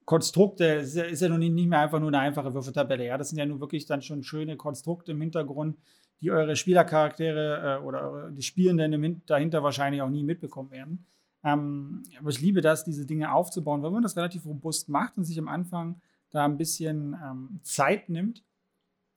Konstrukte, 0.06 0.66
ist 0.66 0.96
ja, 0.96 1.04
ist 1.04 1.22
ja 1.22 1.30
nun 1.30 1.40
nicht 1.40 1.68
mehr 1.68 1.80
einfach 1.80 2.00
nur 2.00 2.10
eine 2.10 2.20
einfache 2.20 2.54
Würfeltabelle. 2.54 3.06
Ja, 3.06 3.18
das 3.18 3.30
sind 3.30 3.40
ja 3.40 3.46
nun 3.46 3.60
wirklich 3.60 3.86
dann 3.86 4.02
schon 4.02 4.24
schöne 4.24 4.56
Konstrukte 4.56 5.12
im 5.12 5.22
Hintergrund, 5.22 5.78
die 6.22 6.32
eure 6.32 6.56
Spielercharaktere 6.56 7.80
äh, 7.80 7.84
oder 7.84 8.02
eure, 8.12 8.32
die 8.32 8.44
Spielenden 8.44 9.24
dahinter 9.26 9.64
wahrscheinlich 9.64 10.02
auch 10.02 10.10
nie 10.10 10.24
mitbekommen 10.24 10.72
werden. 10.72 11.06
Ähm, 11.44 12.04
aber 12.20 12.30
ich 12.30 12.42
liebe 12.42 12.62
das, 12.62 12.84
diese 12.84 13.06
Dinge 13.06 13.34
aufzubauen, 13.34 13.84
weil 13.84 13.92
man 13.92 14.04
das 14.04 14.16
relativ 14.16 14.46
robust 14.46 14.90
macht 14.90 15.18
und 15.18 15.26
sich 15.26 15.38
am 15.40 15.48
Anfang 15.48 16.02
da 16.30 16.46
ein 16.46 16.58
bisschen 16.58 17.16
ähm, 17.24 17.60
Zeit 17.64 18.10
nimmt 18.10 18.44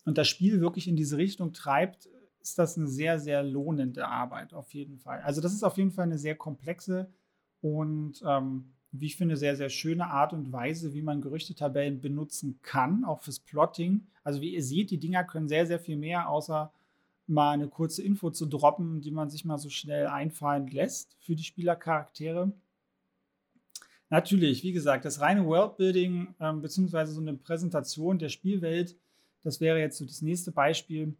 und 0.04 0.18
das 0.18 0.28
Spiel 0.28 0.60
wirklich 0.60 0.88
in 0.88 0.96
diese 0.96 1.18
Richtung 1.18 1.52
treibt, 1.52 2.08
ist 2.40 2.58
das 2.58 2.78
eine 2.78 2.86
sehr, 2.86 3.18
sehr 3.18 3.42
lohnende 3.42 4.06
Arbeit 4.06 4.54
auf 4.54 4.72
jeden 4.72 4.98
Fall. 4.98 5.20
Also 5.20 5.40
das 5.40 5.52
ist 5.52 5.62
auf 5.62 5.76
jeden 5.76 5.90
Fall 5.90 6.04
eine 6.04 6.18
sehr 6.18 6.34
komplexe 6.34 7.10
und 7.60 8.22
ähm, 8.26 8.72
wie 8.92 9.06
ich 9.06 9.16
finde, 9.16 9.36
sehr, 9.36 9.56
sehr 9.56 9.68
schöne 9.68 10.06
Art 10.06 10.32
und 10.32 10.52
Weise, 10.52 10.94
wie 10.94 11.02
man 11.02 11.20
Gerüchtetabellen 11.20 12.00
benutzen 12.00 12.58
kann, 12.62 13.04
auch 13.04 13.20
fürs 13.20 13.40
Plotting. 13.40 14.06
Also 14.24 14.40
wie 14.40 14.54
ihr 14.54 14.62
seht, 14.62 14.90
die 14.90 14.98
Dinger 14.98 15.24
können 15.24 15.48
sehr, 15.48 15.66
sehr 15.66 15.78
viel 15.78 15.96
mehr, 15.96 16.28
außer 16.28 16.72
mal 17.26 17.52
eine 17.52 17.68
kurze 17.68 18.02
Info 18.02 18.30
zu 18.30 18.46
droppen, 18.46 19.00
die 19.00 19.10
man 19.10 19.28
sich 19.28 19.44
mal 19.44 19.58
so 19.58 19.68
schnell 19.68 20.06
einfallen 20.06 20.66
lässt 20.68 21.16
für 21.20 21.36
die 21.36 21.44
Spielercharaktere. 21.44 22.52
Natürlich, 24.10 24.62
wie 24.62 24.72
gesagt, 24.72 25.04
das 25.04 25.20
reine 25.20 25.44
Worldbuilding 25.44 26.34
ähm, 26.40 26.62
beziehungsweise 26.62 27.12
so 27.12 27.20
eine 27.20 27.34
Präsentation 27.34 28.18
der 28.18 28.30
Spielwelt, 28.30 28.96
das 29.42 29.60
wäre 29.60 29.78
jetzt 29.78 29.98
so 29.98 30.06
das 30.06 30.22
nächste 30.22 30.50
Beispiel. 30.50 31.14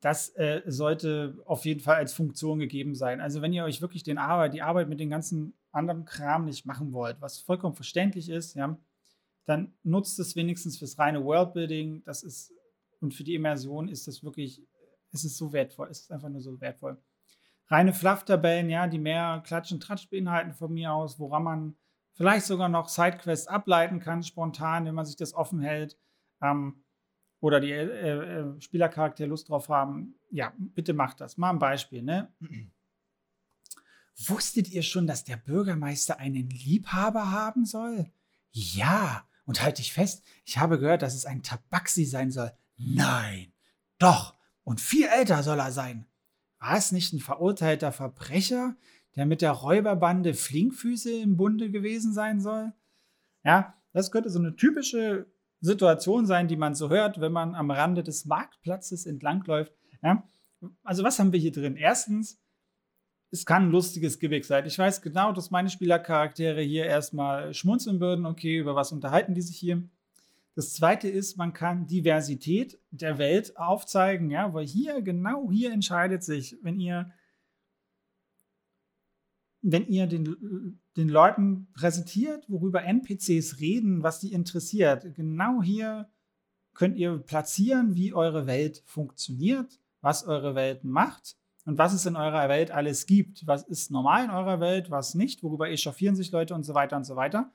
Das 0.00 0.30
äh, 0.30 0.62
sollte 0.66 1.38
auf 1.44 1.64
jeden 1.64 1.80
Fall 1.80 1.96
als 1.96 2.12
Funktion 2.12 2.58
gegeben 2.58 2.94
sein. 2.94 3.20
Also 3.20 3.40
wenn 3.40 3.52
ihr 3.52 3.64
euch 3.64 3.82
wirklich 3.82 4.02
den 4.02 4.18
Arbeit, 4.18 4.54
die 4.54 4.62
Arbeit 4.62 4.88
mit 4.88 4.98
den 4.98 5.10
ganzen 5.10 5.52
anderen 5.72 6.04
Kram 6.04 6.44
nicht 6.44 6.66
machen 6.66 6.92
wollt, 6.92 7.20
was 7.20 7.40
vollkommen 7.40 7.74
verständlich 7.74 8.28
ist, 8.28 8.54
ja, 8.54 8.78
dann 9.44 9.74
nutzt 9.82 10.18
es 10.18 10.36
wenigstens 10.36 10.78
fürs 10.78 10.98
reine 10.98 11.24
Worldbuilding. 11.24 12.04
Das 12.04 12.22
ist 12.22 12.52
und 13.02 13.14
für 13.14 13.24
die 13.24 13.34
Immersion 13.34 13.88
ist 13.88 14.06
das 14.06 14.22
wirklich, 14.22 14.62
es 15.10 15.24
ist 15.24 15.36
so 15.36 15.52
wertvoll, 15.52 15.88
es 15.90 16.02
ist 16.02 16.12
einfach 16.12 16.28
nur 16.28 16.40
so 16.40 16.60
wertvoll. 16.60 16.96
Reine 17.66 17.92
Fluff-Tabellen, 17.92 18.70
ja, 18.70 18.86
die 18.86 18.98
mehr 18.98 19.42
Klatsch 19.44 19.72
und 19.72 19.82
Tratsch 19.82 20.08
beinhalten 20.08 20.52
von 20.52 20.72
mir 20.72 20.92
aus, 20.92 21.18
woran 21.18 21.42
man 21.42 21.76
vielleicht 22.12 22.46
sogar 22.46 22.68
noch 22.68 22.88
Sidequests 22.88 23.48
ableiten 23.48 23.98
kann, 23.98 24.22
spontan, 24.22 24.84
wenn 24.84 24.94
man 24.94 25.04
sich 25.04 25.16
das 25.16 25.34
offen 25.34 25.60
hält. 25.60 25.98
Ähm, 26.40 26.84
oder 27.40 27.58
die 27.58 27.72
äh, 27.72 28.40
äh, 28.40 28.60
Spielercharakter 28.60 29.26
Lust 29.26 29.48
drauf 29.48 29.68
haben, 29.68 30.14
ja, 30.30 30.52
bitte 30.56 30.94
macht 30.94 31.20
das. 31.20 31.36
Mal 31.36 31.50
ein 31.50 31.58
Beispiel, 31.58 32.02
ne? 32.02 32.32
Wusstet 34.26 34.68
ihr 34.68 34.82
schon, 34.82 35.06
dass 35.06 35.24
der 35.24 35.36
Bürgermeister 35.36 36.18
einen 36.18 36.48
Liebhaber 36.50 37.30
haben 37.30 37.64
soll? 37.64 38.10
Ja, 38.50 39.26
und 39.44 39.62
halte 39.62 39.82
ich 39.82 39.92
fest, 39.92 40.22
ich 40.44 40.58
habe 40.58 40.78
gehört, 40.78 41.02
dass 41.02 41.14
es 41.14 41.26
ein 41.26 41.42
Tabaxi 41.42 42.04
sein 42.04 42.30
soll. 42.30 42.52
Nein, 42.76 43.52
doch, 43.98 44.34
und 44.64 44.80
viel 44.80 45.06
älter 45.06 45.42
soll 45.42 45.58
er 45.58 45.72
sein. 45.72 46.06
War 46.58 46.76
es 46.76 46.92
nicht 46.92 47.12
ein 47.12 47.20
verurteilter 47.20 47.90
Verbrecher, 47.92 48.76
der 49.16 49.26
mit 49.26 49.42
der 49.42 49.52
Räuberbande 49.52 50.34
Flinkfüße 50.34 51.12
im 51.12 51.36
Bunde 51.36 51.70
gewesen 51.70 52.12
sein 52.12 52.40
soll? 52.40 52.72
Ja, 53.44 53.74
das 53.92 54.10
könnte 54.10 54.30
so 54.30 54.38
eine 54.38 54.56
typische 54.56 55.26
Situation 55.60 56.26
sein, 56.26 56.48
die 56.48 56.56
man 56.56 56.74
so 56.74 56.90
hört, 56.90 57.20
wenn 57.20 57.32
man 57.32 57.54
am 57.54 57.70
Rande 57.70 58.02
des 58.02 58.24
Marktplatzes 58.24 59.06
entlangläuft. 59.06 59.72
Ja? 60.02 60.26
Also 60.82 61.04
was 61.04 61.18
haben 61.18 61.32
wir 61.32 61.40
hier 61.40 61.52
drin? 61.52 61.76
Erstens, 61.76 62.41
es 63.32 63.46
kann 63.46 63.64
ein 63.64 63.70
lustiges 63.70 64.18
Gewicht 64.18 64.44
sein. 64.44 64.66
Ich 64.66 64.78
weiß 64.78 65.00
genau, 65.00 65.32
dass 65.32 65.50
meine 65.50 65.70
Spielercharaktere 65.70 66.60
hier 66.60 66.84
erstmal 66.84 67.54
schmunzeln 67.54 67.98
würden. 67.98 68.26
Okay, 68.26 68.58
über 68.58 68.76
was 68.76 68.92
unterhalten 68.92 69.34
die 69.34 69.40
sich 69.40 69.56
hier? 69.56 69.82
Das 70.54 70.74
zweite 70.74 71.08
ist, 71.08 71.38
man 71.38 71.54
kann 71.54 71.86
Diversität 71.86 72.78
der 72.90 73.16
Welt 73.16 73.56
aufzeigen, 73.56 74.30
ja, 74.30 74.52
weil 74.52 74.66
hier, 74.66 75.00
genau 75.00 75.50
hier 75.50 75.72
entscheidet 75.72 76.22
sich, 76.22 76.58
wenn 76.62 76.78
ihr, 76.78 77.10
wenn 79.62 79.86
ihr 79.86 80.06
den, 80.06 80.78
den 80.98 81.08
Leuten 81.08 81.68
präsentiert, 81.72 82.44
worüber 82.50 82.84
NPCs 82.84 83.60
reden, 83.60 84.02
was 84.02 84.20
die 84.20 84.34
interessiert, 84.34 85.14
genau 85.14 85.62
hier 85.62 86.10
könnt 86.74 86.98
ihr 86.98 87.16
platzieren, 87.16 87.94
wie 87.94 88.12
eure 88.12 88.46
Welt 88.46 88.82
funktioniert, 88.84 89.80
was 90.02 90.26
eure 90.26 90.54
Welt 90.54 90.84
macht 90.84 91.38
und 91.64 91.78
was 91.78 91.92
es 91.92 92.06
in 92.06 92.16
eurer 92.16 92.48
Welt 92.48 92.70
alles 92.70 93.06
gibt. 93.06 93.46
Was 93.46 93.62
ist 93.62 93.90
normal 93.90 94.24
in 94.24 94.30
eurer 94.30 94.60
Welt, 94.60 94.90
was 94.90 95.14
nicht, 95.14 95.42
worüber 95.42 95.70
echauffieren 95.70 96.16
sich 96.16 96.32
Leute 96.32 96.54
und 96.54 96.64
so 96.64 96.74
weiter 96.74 96.96
und 96.96 97.04
so 97.04 97.16
weiter. 97.16 97.50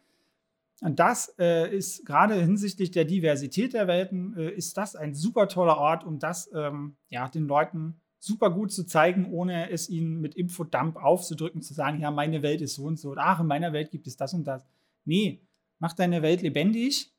Und 0.81 0.99
das 0.99 1.33
äh, 1.39 1.75
ist 1.75 2.05
gerade 2.05 2.35
hinsichtlich 2.35 2.91
der 2.91 3.05
Diversität 3.05 3.73
der 3.73 3.87
Welten, 3.87 4.37
äh, 4.37 4.51
ist 4.51 4.77
das 4.77 4.95
ein 4.95 5.13
super 5.13 5.47
toller 5.47 5.77
Ort, 5.77 6.03
um 6.03 6.19
das 6.19 6.49
ähm, 6.53 6.95
ja, 7.09 7.27
den 7.27 7.47
Leuten 7.47 7.99
super 8.19 8.51
gut 8.51 8.71
zu 8.71 8.85
zeigen, 8.85 9.31
ohne 9.31 9.71
es 9.71 9.89
ihnen 9.89 10.21
mit 10.21 10.35
Infodump 10.35 10.97
aufzudrücken, 10.97 11.61
zu 11.61 11.73
sagen, 11.73 11.99
ja, 11.99 12.11
meine 12.11 12.43
Welt 12.43 12.61
ist 12.61 12.75
so 12.75 12.85
und 12.85 12.99
so. 12.99 13.15
ach, 13.17 13.39
in 13.39 13.47
meiner 13.47 13.73
Welt 13.73 13.91
gibt 13.91 14.07
es 14.07 14.17
das 14.17 14.33
und 14.33 14.45
das. 14.45 14.63
Nee, 15.03 15.41
mach 15.79 15.93
deine 15.93 16.21
Welt 16.21 16.41
lebendig 16.41 17.11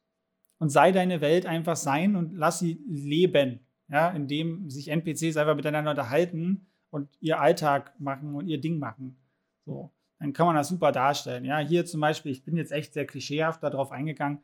und 0.58 0.70
sei 0.70 0.92
deine 0.92 1.20
Welt 1.20 1.46
einfach 1.46 1.76
sein 1.76 2.14
und 2.14 2.34
lass 2.34 2.60
sie 2.60 2.80
leben. 2.88 3.60
Ja, 3.90 4.10
indem 4.10 4.68
sich 4.68 4.88
NPCs 4.88 5.38
einfach 5.38 5.56
miteinander 5.56 5.92
unterhalten 5.92 6.66
und 6.90 7.08
ihr 7.20 7.40
Alltag 7.40 7.92
machen 7.98 8.34
und 8.34 8.48
ihr 8.48 8.60
Ding 8.60 8.78
machen. 8.78 9.16
So, 9.64 9.90
dann 10.18 10.32
kann 10.32 10.46
man 10.46 10.56
das 10.56 10.68
super 10.68 10.92
darstellen. 10.92 11.44
Ja, 11.44 11.58
hier 11.58 11.84
zum 11.84 12.00
Beispiel, 12.00 12.32
ich 12.32 12.44
bin 12.44 12.56
jetzt 12.56 12.72
echt 12.72 12.94
sehr 12.94 13.06
klischeehaft 13.06 13.62
darauf 13.62 13.92
eingegangen, 13.92 14.40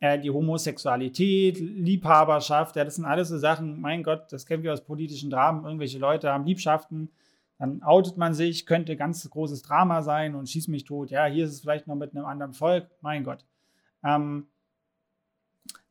äh, 0.00 0.18
die 0.18 0.30
Homosexualität, 0.30 1.58
Liebhaberschaft, 1.58 2.76
ja, 2.76 2.84
das 2.84 2.96
sind 2.96 3.04
alles 3.04 3.28
so 3.28 3.38
Sachen, 3.38 3.80
mein 3.80 4.02
Gott, 4.02 4.32
das 4.32 4.46
kennen 4.46 4.62
wir 4.62 4.72
aus 4.72 4.84
politischen 4.84 5.30
Dramen, 5.30 5.64
irgendwelche 5.64 5.98
Leute 5.98 6.30
haben 6.32 6.44
Liebschaften, 6.44 7.10
dann 7.58 7.82
outet 7.82 8.16
man 8.16 8.32
sich, 8.32 8.64
könnte 8.64 8.96
ganz 8.96 9.28
großes 9.28 9.62
Drama 9.62 10.02
sein 10.02 10.34
und 10.34 10.48
schießt 10.48 10.68
mich 10.68 10.84
tot. 10.84 11.10
Ja, 11.10 11.26
hier 11.26 11.44
ist 11.44 11.52
es 11.52 11.60
vielleicht 11.60 11.86
noch 11.86 11.94
mit 11.94 12.16
einem 12.16 12.24
anderen 12.24 12.54
Volk, 12.54 12.88
mein 13.02 13.24
Gott. 13.24 13.44
Ähm, 14.02 14.46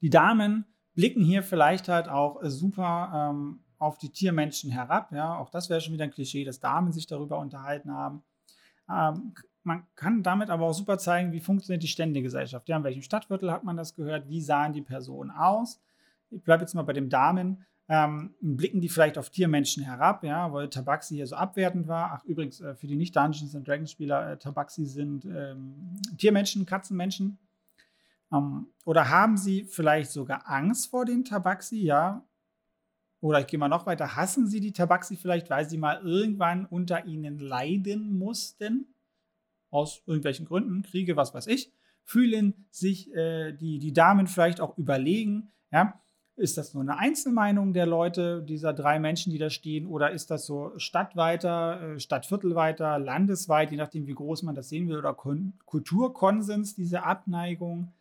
die 0.01 0.09
Damen 0.09 0.65
blicken 0.95 1.23
hier 1.23 1.43
vielleicht 1.43 1.87
halt 1.87 2.09
auch 2.09 2.39
super 2.41 3.31
ähm, 3.31 3.59
auf 3.79 3.97
die 3.97 4.11
Tiermenschen 4.11 4.69
herab. 4.69 5.11
Ja, 5.11 5.37
auch 5.37 5.49
das 5.49 5.69
wäre 5.69 5.81
schon 5.81 5.93
wieder 5.93 6.03
ein 6.03 6.11
Klischee, 6.11 6.43
dass 6.43 6.59
Damen 6.59 6.91
sich 6.91 7.07
darüber 7.07 7.39
unterhalten 7.39 7.91
haben. 7.91 8.23
Ähm, 8.89 9.33
man 9.63 9.83
kann 9.95 10.23
damit 10.23 10.49
aber 10.49 10.65
auch 10.65 10.73
super 10.73 10.97
zeigen, 10.97 11.31
wie 11.31 11.39
funktioniert 11.39 11.83
die 11.83 11.87
Ständegesellschaft. 11.87 12.67
Ja, 12.69 12.77
in 12.77 12.83
welchem 12.83 13.01
Stadtviertel 13.01 13.51
hat 13.51 13.63
man 13.63 13.77
das 13.77 13.95
gehört? 13.95 14.27
Wie 14.27 14.41
sahen 14.41 14.73
die 14.73 14.81
Personen 14.81 15.31
aus? 15.31 15.81
Ich 16.29 16.43
bleibe 16.43 16.61
jetzt 16.61 16.75
mal 16.75 16.83
bei 16.83 16.93
dem 16.93 17.09
Damen. 17.09 17.65
Ähm, 17.87 18.35
blicken 18.39 18.81
die 18.81 18.89
vielleicht 18.89 19.17
auf 19.17 19.31
Tiermenschen 19.31 19.83
herab, 19.83 20.23
ja, 20.23 20.53
weil 20.53 20.69
Tabaxi 20.69 21.15
hier 21.15 21.25
so 21.25 21.35
abwertend 21.35 21.87
war. 21.87 22.11
Ach, 22.13 22.23
übrigens, 22.23 22.61
äh, 22.61 22.75
für 22.75 22.85
die 22.85 22.95
nicht-Dungeons 22.95 23.57
Dragons 23.63 23.89
Spieler, 23.89 24.31
äh, 24.31 24.37
Tabaxi 24.37 24.85
sind 24.85 25.25
ähm, 25.25 25.99
Tiermenschen, 26.17 26.67
Katzenmenschen. 26.67 27.39
Ähm, 28.31 28.67
oder 28.85 29.09
haben 29.09 29.37
sie 29.37 29.63
vielleicht 29.63 30.11
sogar 30.11 30.47
Angst 30.47 30.91
vor 30.91 31.05
den 31.05 31.25
Tabaxi, 31.25 31.81
ja? 31.81 32.23
Oder 33.21 33.41
ich 33.41 33.47
gehe 33.47 33.59
mal 33.59 33.67
noch 33.67 33.85
weiter, 33.85 34.15
hassen 34.15 34.47
Sie 34.47 34.61
die 34.61 34.71
Tabaxi 34.71 35.17
vielleicht, 35.17 35.49
weil 35.49 35.67
Sie 35.67 35.77
mal 35.77 36.01
irgendwann 36.01 36.65
unter 36.65 37.05
ihnen 37.05 37.37
leiden 37.39 38.17
mussten? 38.17 38.93
Aus 39.71 40.01
irgendwelchen 40.05 40.45
Gründen, 40.45 40.83
Kriege, 40.83 41.15
was 41.15 41.33
weiß 41.33 41.47
ich. 41.47 41.71
Fühlen 42.03 42.65
sich 42.71 43.13
äh, 43.13 43.51
die, 43.51 43.77
die 43.79 43.93
Damen 43.93 44.27
vielleicht 44.27 44.61
auch 44.61 44.77
überlegen, 44.77 45.51
ja? 45.71 45.99
Ist 46.35 46.57
das 46.57 46.73
nur 46.73 46.81
eine 46.83 46.97
Einzelmeinung 46.97 47.73
der 47.73 47.85
Leute, 47.85 48.41
dieser 48.41 48.71
drei 48.71 48.97
Menschen, 48.97 49.29
die 49.29 49.37
da 49.37 49.49
stehen, 49.49 49.85
oder 49.85 50.11
ist 50.11 50.31
das 50.31 50.45
so 50.45 50.71
stadtweiter, 50.77 51.81
äh, 51.81 51.99
stadtviertelweiter, 51.99 52.97
landesweit, 52.97 53.71
je 53.71 53.77
nachdem, 53.77 54.07
wie 54.07 54.13
groß 54.13 54.43
man 54.43 54.55
das 54.55 54.69
sehen 54.69 54.87
will, 54.87 54.97
oder 54.97 55.13
Kon 55.13 55.53
Kulturkonsens, 55.65 56.75
diese 56.75 57.03
Abneigung? 57.03 57.91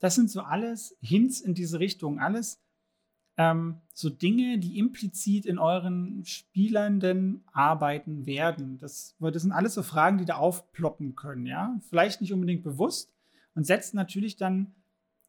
Das 0.00 0.16
sind 0.16 0.32
so 0.32 0.40
alles 0.40 0.96
Hints 1.00 1.40
in 1.40 1.54
diese 1.54 1.78
Richtung, 1.78 2.18
alles 2.18 2.60
ähm, 3.40 3.80
so 3.94 4.10
Dinge, 4.10 4.58
die 4.58 4.78
implizit 4.78 5.46
in 5.46 5.58
euren 5.58 6.22
Spielenden 6.26 7.42
arbeiten 7.52 8.26
werden. 8.26 8.76
Das, 8.76 9.16
das 9.18 9.42
sind 9.42 9.52
alles 9.52 9.72
so 9.72 9.82
Fragen, 9.82 10.18
die 10.18 10.26
da 10.26 10.34
aufploppen 10.34 11.16
können, 11.16 11.46
ja. 11.46 11.74
Vielleicht 11.88 12.20
nicht 12.20 12.34
unbedingt 12.34 12.62
bewusst 12.62 13.14
und 13.54 13.64
setzt 13.64 13.94
natürlich 13.94 14.36
dann 14.36 14.74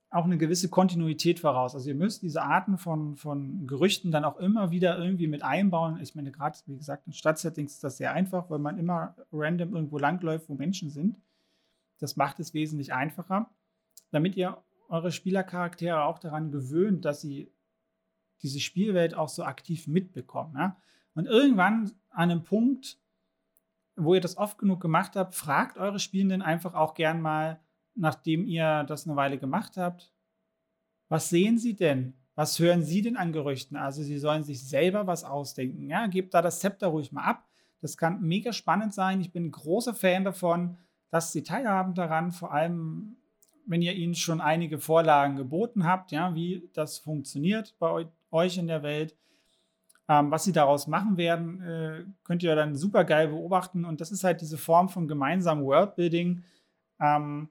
auch 0.09 0.25
eine 0.25 0.37
gewisse 0.37 0.67
Kontinuität 0.67 1.39
voraus. 1.39 1.73
Also 1.73 1.87
ihr 1.87 1.95
müsst 1.95 2.21
diese 2.21 2.41
Arten 2.41 2.77
von, 2.77 3.15
von 3.15 3.65
Gerüchten 3.65 4.11
dann 4.11 4.25
auch 4.25 4.37
immer 4.39 4.71
wieder 4.71 4.97
irgendwie 4.97 5.27
mit 5.27 5.41
einbauen. 5.41 5.97
Ich 6.01 6.13
meine, 6.13 6.33
gerade, 6.33 6.59
wie 6.65 6.75
gesagt, 6.75 7.07
in 7.07 7.13
Stadtsettings 7.13 7.75
ist 7.75 7.83
das 7.85 7.95
sehr 7.95 8.11
einfach, 8.11 8.49
weil 8.49 8.59
man 8.59 8.77
immer 8.77 9.15
random 9.31 9.73
irgendwo 9.73 9.97
langläuft, 9.97 10.49
wo 10.49 10.55
Menschen 10.55 10.89
sind. 10.89 11.15
Das 11.99 12.17
macht 12.17 12.41
es 12.41 12.53
wesentlich 12.53 12.91
einfacher, 12.91 13.49
damit 14.11 14.35
ihr 14.35 14.57
eure 14.89 15.13
Spielercharaktere 15.13 16.03
auch 16.03 16.19
daran 16.19 16.51
gewöhnt, 16.51 17.05
dass 17.05 17.21
sie 17.21 17.49
diese 18.43 18.59
Spielwelt 18.59 19.15
auch 19.15 19.29
so 19.29 19.43
aktiv 19.43 19.87
mitbekommen. 19.87 20.55
Ja? 20.57 20.77
Und 21.13 21.25
irgendwann 21.25 21.91
an 22.09 22.31
einem 22.31 22.43
Punkt, 22.43 22.97
wo 23.95 24.13
ihr 24.13 24.21
das 24.21 24.37
oft 24.37 24.57
genug 24.57 24.81
gemacht 24.81 25.15
habt, 25.15 25.35
fragt 25.35 25.77
eure 25.77 25.99
Spielenden 25.99 26.41
einfach 26.41 26.73
auch 26.73 26.93
gern 26.93 27.21
mal, 27.21 27.59
nachdem 27.95 28.47
ihr 28.47 28.83
das 28.85 29.05
eine 29.05 29.15
Weile 29.15 29.37
gemacht 29.37 29.77
habt, 29.77 30.13
was 31.09 31.29
sehen 31.29 31.57
sie 31.57 31.75
denn? 31.75 32.13
Was 32.35 32.57
hören 32.57 32.83
sie 32.83 33.01
denn 33.01 33.17
an 33.17 33.33
Gerüchten? 33.33 33.75
Also 33.75 34.01
sie 34.01 34.17
sollen 34.17 34.43
sich 34.43 34.67
selber 34.67 35.07
was 35.07 35.25
ausdenken. 35.25 35.89
Ja, 35.89 36.07
gebt 36.07 36.33
da 36.33 36.41
das 36.41 36.61
Zepter 36.61 36.87
ruhig 36.87 37.11
mal 37.11 37.25
ab. 37.25 37.47
Das 37.81 37.97
kann 37.97 38.21
mega 38.21 38.53
spannend 38.53 38.93
sein. 38.93 39.19
Ich 39.19 39.31
bin 39.31 39.47
ein 39.47 39.51
großer 39.51 39.93
Fan 39.93 40.23
davon. 40.23 40.77
Lasst 41.11 41.33
sie 41.33 41.43
teilhaben 41.43 41.93
daran, 41.93 42.31
vor 42.31 42.53
allem 42.53 43.17
wenn 43.65 43.81
ihr 43.81 43.93
ihnen 43.93 44.15
schon 44.15 44.41
einige 44.41 44.79
Vorlagen 44.79 45.35
geboten 45.35 45.85
habt, 45.85 46.11
ja, 46.11 46.33
wie 46.33 46.69
das 46.73 46.99
funktioniert 46.99 47.75
bei 47.79 48.07
euch 48.31 48.57
in 48.57 48.67
der 48.67 48.83
Welt. 48.83 49.15
Ähm, 50.07 50.31
was 50.31 50.43
sie 50.43 50.51
daraus 50.51 50.87
machen 50.87 51.17
werden, 51.17 51.61
äh, 51.61 52.03
könnt 52.23 52.43
ihr 52.43 52.55
dann 52.55 52.75
super 52.75 53.05
geil 53.05 53.29
beobachten. 53.29 53.85
Und 53.85 54.01
das 54.01 54.11
ist 54.11 54.23
halt 54.23 54.41
diese 54.41 54.57
Form 54.57 54.89
von 54.89 55.07
gemeinsamem 55.07 55.63
Worldbuilding, 55.65 56.43
ähm, 56.99 57.49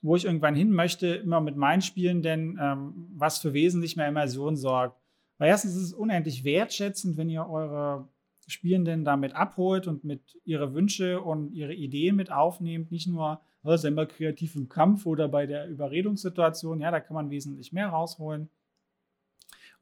wo 0.00 0.16
ich 0.16 0.24
irgendwann 0.24 0.56
hin 0.56 0.72
möchte, 0.72 1.06
immer 1.06 1.40
mit 1.40 1.56
meinen 1.56 1.82
Spielen, 1.82 2.22
denn 2.22 2.58
ähm, 2.60 3.08
was 3.14 3.38
für 3.38 3.52
wesentlich 3.52 3.96
mehr 3.96 4.08
Immersion 4.08 4.56
sorgt. 4.56 5.00
Weil 5.38 5.48
erstens 5.48 5.76
ist 5.76 5.82
es 5.82 5.92
unendlich 5.92 6.44
wertschätzend, 6.44 7.16
wenn 7.16 7.28
ihr 7.28 7.48
eure 7.48 8.08
Spielenden 8.46 9.04
damit 9.04 9.34
abholt 9.34 9.86
und 9.86 10.04
mit 10.04 10.38
ihre 10.44 10.74
Wünsche 10.74 11.20
und 11.20 11.52
ihre 11.52 11.74
Ideen 11.74 12.16
mit 12.16 12.32
aufnehmt. 12.32 12.90
Nicht 12.90 13.06
nur 13.06 13.40
oh, 13.62 13.76
mal 13.90 14.08
kreativ 14.08 14.56
im 14.56 14.68
Kampf 14.68 15.06
oder 15.06 15.28
bei 15.28 15.46
der 15.46 15.68
Überredungssituation. 15.68 16.80
Ja, 16.80 16.90
da 16.90 17.00
kann 17.00 17.14
man 17.14 17.30
wesentlich 17.30 17.72
mehr 17.72 17.88
rausholen. 17.88 18.50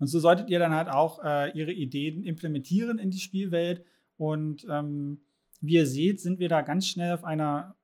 Und 0.01 0.07
so 0.07 0.19
solltet 0.19 0.49
ihr 0.49 0.59
dann 0.59 0.75
halt 0.75 0.89
auch 0.89 1.23
äh, 1.23 1.57
ihre 1.57 1.73
Ideen 1.73 2.25
implementieren 2.25 2.99
in 2.99 3.11
die 3.11 3.21
Spielwelt. 3.21 3.85
Und 4.17 4.67
ähm, 4.69 5.21
wie 5.61 5.75
ihr 5.75 5.87
seht, 5.87 6.21
sind 6.21 6.39
wir 6.39 6.49
da 6.49 6.63
ganz 6.63 6.87
schnell 6.87 7.13
auf 7.13 7.23
einer 7.23 7.77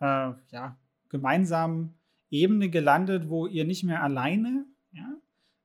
äh, 0.00 0.32
ja, 0.50 0.76
gemeinsamen 1.08 1.94
Ebene 2.30 2.68
gelandet, 2.68 3.28
wo 3.28 3.46
ihr 3.46 3.64
nicht 3.64 3.84
mehr 3.84 4.02
alleine 4.02 4.66
ja, 4.90 5.16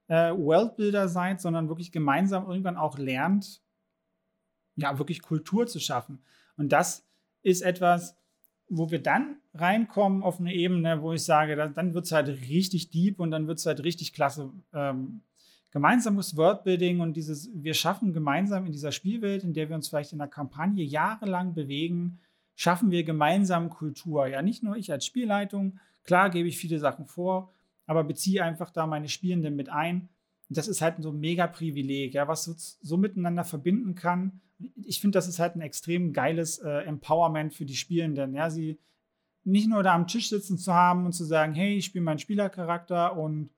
äh, 0.08 0.38
Worldbuilder 0.38 1.10
seid, 1.10 1.42
sondern 1.42 1.68
wirklich 1.68 1.92
gemeinsam 1.92 2.48
irgendwann 2.48 2.78
auch 2.78 3.00
lernt, 3.00 3.62
ja, 4.76 5.00
wirklich 5.00 5.24
Kultur 5.24 5.66
zu 5.66 5.80
schaffen. 5.80 6.22
Und 6.58 6.72
das 6.72 7.08
ist 7.42 7.62
etwas, 7.62 8.16
wo 8.70 8.92
wir 8.92 9.02
dann 9.02 9.38
reinkommen 9.56 10.22
auf 10.22 10.40
eine 10.40 10.54
Ebene, 10.54 11.02
wo 11.02 11.14
ich 11.14 11.24
sage, 11.24 11.56
dann 11.56 11.94
wird 11.96 12.06
es 12.06 12.12
halt 12.12 12.28
richtig 12.28 12.92
deep 12.92 13.20
und 13.20 13.32
dann 13.32 13.48
wird 13.48 13.58
es 13.58 13.66
halt 13.66 13.84
richtig 13.84 14.14
klasse. 14.14 14.52
Ähm, 14.74 15.22
gemeinsames 15.72 16.38
Worldbuilding 16.38 17.02
und 17.02 17.16
dieses, 17.16 17.50
wir 17.54 17.74
schaffen 17.74 18.14
gemeinsam 18.14 18.66
in 18.66 18.72
dieser 18.72 18.92
Spielwelt, 18.92 19.44
in 19.44 19.54
der 19.54 19.70
wir 19.70 19.76
uns 19.76 19.90
vielleicht 19.90 20.14
in 20.14 20.20
der 20.20 20.28
Kampagne 20.28 20.84
jahrelang 20.84 21.54
bewegen, 21.54 22.20
schaffen 22.56 22.90
wir 22.90 23.04
gemeinsam 23.04 23.70
Kultur. 23.70 24.28
Ja, 24.28 24.42
nicht 24.42 24.64
nur 24.64 24.76
ich 24.76 24.92
als 24.92 25.06
Spielleitung, 25.06 25.80
klar 26.04 26.30
gebe 26.30 26.48
ich 26.48 26.58
viele 26.58 26.80
Sachen 26.80 27.06
vor, 27.06 27.52
aber 27.86 28.04
beziehe 28.04 28.44
einfach 28.44 28.72
da 28.72 28.88
meine 28.88 29.10
Spielenden 29.10 29.56
mit 29.56 29.70
ein. 29.70 30.10
Und 30.50 30.58
das 30.58 30.68
ist 30.68 30.82
halt 30.82 30.96
so 31.00 31.12
ein 31.12 31.20
mega 31.20 31.48
Privileg, 31.48 32.14
ja, 32.14 32.28
was 32.28 32.46
so, 32.46 32.54
so 32.56 32.98
miteinander 32.98 33.44
verbinden 33.44 33.96
kann. 33.96 34.42
Ich 34.84 35.02
finde, 35.02 35.18
das 35.18 35.28
ist 35.28 35.40
halt 35.40 35.56
ein 35.56 35.62
extrem 35.62 36.14
geiles 36.14 36.60
äh, 36.60 36.80
Empowerment 36.86 37.54
für 37.54 37.66
die 37.66 37.76
Spielenden. 37.76 38.34
Ja, 38.34 38.50
sie 38.50 38.80
nicht 39.44 39.70
nur 39.70 39.84
da 39.84 39.94
am 39.94 40.08
Tisch 40.08 40.30
sitzen 40.30 40.58
zu 40.58 40.74
haben 40.74 41.06
und 41.06 41.14
zu 41.14 41.24
sagen, 41.24 41.54
hey, 41.54 41.78
ich 41.78 41.86
spiele 41.86 42.04
meinen 42.04 42.20
Spielercharakter 42.20 43.18
und 43.18 43.50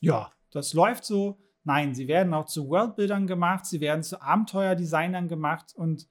ja, 0.00 0.32
das 0.50 0.72
läuft 0.72 1.04
so. 1.04 1.38
Nein, 1.64 1.94
sie 1.94 2.08
werden 2.08 2.32
auch 2.34 2.46
zu 2.46 2.68
Worldbuildern 2.68 3.26
gemacht, 3.26 3.66
sie 3.66 3.80
werden 3.80 4.02
zu 4.02 4.22
Abenteuerdesignern 4.22 5.28
gemacht 5.28 5.74
und 5.74 6.08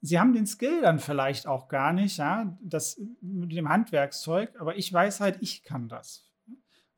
sie 0.00 0.18
haben 0.18 0.32
den 0.32 0.46
Skill 0.46 0.82
dann 0.82 0.98
vielleicht 0.98 1.46
auch 1.46 1.68
gar 1.68 1.92
nicht, 1.92 2.18
ja, 2.18 2.58
das 2.60 3.00
mit 3.20 3.52
dem 3.52 3.68
Handwerkszeug, 3.68 4.54
aber 4.60 4.76
ich 4.76 4.92
weiß 4.92 5.20
halt, 5.20 5.38
ich 5.40 5.62
kann 5.62 5.88
das. 5.88 6.30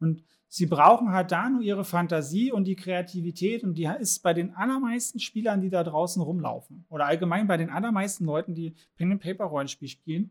Und 0.01 0.25
sie 0.49 0.67
brauchen 0.67 1.11
halt 1.11 1.33
da 1.33 1.49
nur 1.49 1.63
ihre 1.63 1.85
Fantasie 1.85 2.51
und 2.51 2.65
die 2.65 2.77
Kreativität 2.77 3.63
und 3.63 3.75
die 3.75 3.89
ist 4.01 4.23
bei 4.23 4.35
den 4.35 4.55
allermeisten 4.55 5.21
Spielern, 5.21 5.61
die 5.61 5.71
da 5.71 5.85
draußen 5.85 6.23
rumlaufen 6.23 6.85
oder 6.89 7.07
allgemein 7.07 7.47
bei 7.47 7.57
den 7.57 7.71
allermeisten 7.71 8.25
Leuten, 8.25 8.55
die 8.55 8.75
Pen 8.97 9.13
and 9.13 9.23
Paper 9.23 9.45
Rollenspiel 9.45 9.89
spielen, 9.89 10.31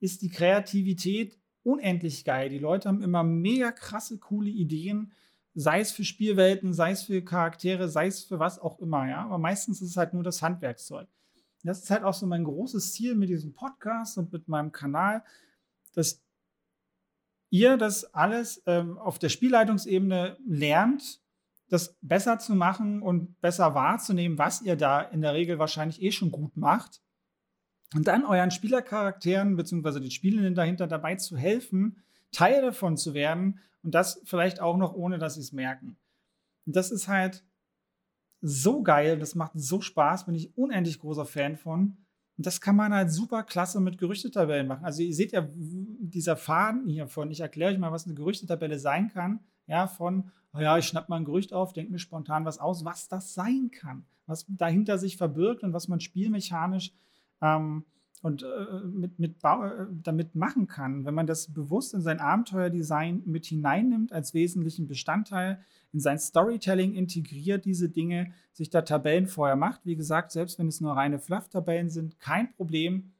ist 0.00 0.22
die 0.22 0.30
Kreativität 0.30 1.38
unendlich 1.62 2.24
geil. 2.24 2.48
Die 2.48 2.58
Leute 2.58 2.88
haben 2.88 3.02
immer 3.02 3.22
mega 3.22 3.70
krasse, 3.70 4.18
coole 4.18 4.50
Ideen 4.50 5.12
sei 5.54 5.80
es 5.80 5.92
für 5.92 6.04
Spielwelten, 6.04 6.72
sei 6.72 6.92
es 6.92 7.02
für 7.02 7.22
Charaktere, 7.22 7.88
sei 7.88 8.06
es 8.06 8.24
für 8.24 8.38
was 8.38 8.58
auch 8.58 8.78
immer, 8.78 9.08
ja. 9.08 9.24
Aber 9.24 9.38
meistens 9.38 9.82
ist 9.82 9.90
es 9.90 9.96
halt 9.96 10.14
nur 10.14 10.22
das 10.22 10.42
Handwerkszeug. 10.42 11.08
Das 11.64 11.82
ist 11.82 11.90
halt 11.90 12.02
auch 12.02 12.14
so 12.14 12.26
mein 12.26 12.44
großes 12.44 12.92
Ziel 12.92 13.14
mit 13.14 13.28
diesem 13.28 13.52
Podcast 13.52 14.18
und 14.18 14.32
mit 14.32 14.48
meinem 14.48 14.72
Kanal, 14.72 15.22
dass 15.94 16.20
ihr 17.50 17.76
das 17.76 18.14
alles 18.14 18.62
ähm, 18.66 18.98
auf 18.98 19.18
der 19.18 19.28
Spielleitungsebene 19.28 20.38
lernt, 20.46 21.20
das 21.68 21.96
besser 22.00 22.38
zu 22.38 22.54
machen 22.54 23.02
und 23.02 23.40
besser 23.40 23.74
wahrzunehmen, 23.74 24.38
was 24.38 24.62
ihr 24.62 24.76
da 24.76 25.00
in 25.00 25.20
der 25.20 25.34
Regel 25.34 25.58
wahrscheinlich 25.58 26.02
eh 26.02 26.10
schon 26.10 26.30
gut 26.30 26.56
macht. 26.56 27.00
Und 27.94 28.08
dann 28.08 28.24
euren 28.24 28.50
Spielercharakteren 28.50 29.56
bzw. 29.56 30.00
den 30.00 30.10
Spielenden 30.10 30.54
dahinter 30.54 30.86
dabei 30.86 31.16
zu 31.16 31.36
helfen, 31.36 32.02
Teil 32.32 32.62
davon 32.62 32.96
zu 32.96 33.14
werden 33.14 33.60
und 33.82 33.94
das 33.94 34.20
vielleicht 34.24 34.60
auch 34.60 34.76
noch 34.76 34.94
ohne, 34.94 35.18
dass 35.18 35.34
sie 35.34 35.40
es 35.40 35.52
merken. 35.52 35.96
Und 36.66 36.76
das 36.76 36.90
ist 36.90 37.08
halt 37.08 37.44
so 38.40 38.82
geil, 38.82 39.18
das 39.18 39.34
macht 39.34 39.52
so 39.54 39.80
Spaß, 39.80 40.26
bin 40.26 40.34
ich 40.34 40.56
unendlich 40.56 40.98
großer 40.98 41.24
Fan 41.24 41.56
von. 41.56 41.96
Und 42.36 42.46
das 42.46 42.60
kann 42.60 42.76
man 42.76 42.92
halt 42.92 43.12
super 43.12 43.42
klasse 43.42 43.80
mit 43.80 43.98
Gerüchtetabellen 43.98 44.66
machen. 44.66 44.84
Also 44.84 45.02
ihr 45.02 45.14
seht 45.14 45.32
ja 45.32 45.46
dieser 45.52 46.36
Faden 46.36 46.88
hier 46.88 47.06
von, 47.06 47.30
ich 47.30 47.40
erkläre 47.40 47.72
euch 47.72 47.78
mal, 47.78 47.92
was 47.92 48.06
eine 48.06 48.14
Gerüchtetabelle 48.14 48.78
sein 48.78 49.08
kann. 49.08 49.40
Ja, 49.66 49.86
von, 49.86 50.30
oh 50.54 50.58
ja, 50.58 50.76
ich 50.78 50.86
schnapp 50.86 51.08
mal 51.08 51.16
ein 51.16 51.24
Gerücht 51.24 51.52
auf, 51.52 51.72
denke 51.72 51.92
mir 51.92 51.98
spontan 51.98 52.44
was 52.44 52.58
aus, 52.58 52.84
was 52.84 53.08
das 53.08 53.34
sein 53.34 53.70
kann, 53.70 54.04
was 54.26 54.44
dahinter 54.48 54.98
sich 54.98 55.16
verbirgt 55.16 55.62
und 55.62 55.72
was 55.72 55.86
man 55.86 56.00
spielmechanisch 56.00 56.92
ähm, 57.40 57.84
und 58.22 58.44
äh, 58.44 58.80
mit, 58.84 59.18
mit 59.18 59.36
äh, 59.42 59.86
damit 60.02 60.34
machen 60.36 60.68
kann, 60.68 61.04
wenn 61.04 61.14
man 61.14 61.26
das 61.26 61.52
bewusst 61.52 61.92
in 61.92 62.00
sein 62.00 62.20
Abenteuerdesign 62.20 63.22
mit 63.26 63.46
hineinnimmt 63.46 64.12
als 64.12 64.32
wesentlichen 64.32 64.86
Bestandteil, 64.86 65.62
in 65.92 66.00
sein 66.00 66.18
Storytelling 66.18 66.94
integriert, 66.94 67.64
diese 67.64 67.90
Dinge, 67.90 68.32
sich 68.52 68.70
da 68.70 68.82
Tabellen 68.82 69.26
vorher 69.26 69.56
macht. 69.56 69.84
Wie 69.84 69.96
gesagt, 69.96 70.30
selbst 70.30 70.58
wenn 70.58 70.68
es 70.68 70.80
nur 70.80 70.96
reine 70.96 71.18
Fluff-Tabellen 71.18 71.90
sind, 71.90 72.20
kein 72.20 72.52
Problem. 72.54 73.12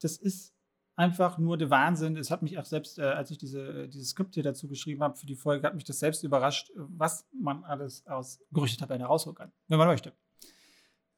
Das 0.00 0.16
ist 0.16 0.52
einfach 0.96 1.38
nur 1.38 1.56
der 1.56 1.70
Wahnsinn. 1.70 2.16
Es 2.16 2.32
hat 2.32 2.42
mich 2.42 2.58
auch 2.58 2.64
selbst, 2.64 2.98
äh, 2.98 3.02
als 3.02 3.30
ich 3.30 3.38
diese, 3.38 3.84
äh, 3.84 3.88
dieses 3.88 4.10
Skript 4.10 4.34
hier 4.34 4.42
dazu 4.42 4.66
geschrieben 4.66 5.02
habe 5.04 5.16
für 5.16 5.26
die 5.26 5.36
Folge, 5.36 5.64
hat 5.64 5.76
mich 5.76 5.84
das 5.84 6.00
selbst 6.00 6.24
überrascht, 6.24 6.72
was 6.74 7.24
man 7.32 7.62
alles 7.62 8.04
aus 8.08 8.40
Gerüchtetabellen 8.50 9.02
herausholen 9.02 9.36
kann, 9.36 9.52
wenn 9.68 9.78
man 9.78 9.86
möchte. 9.86 10.12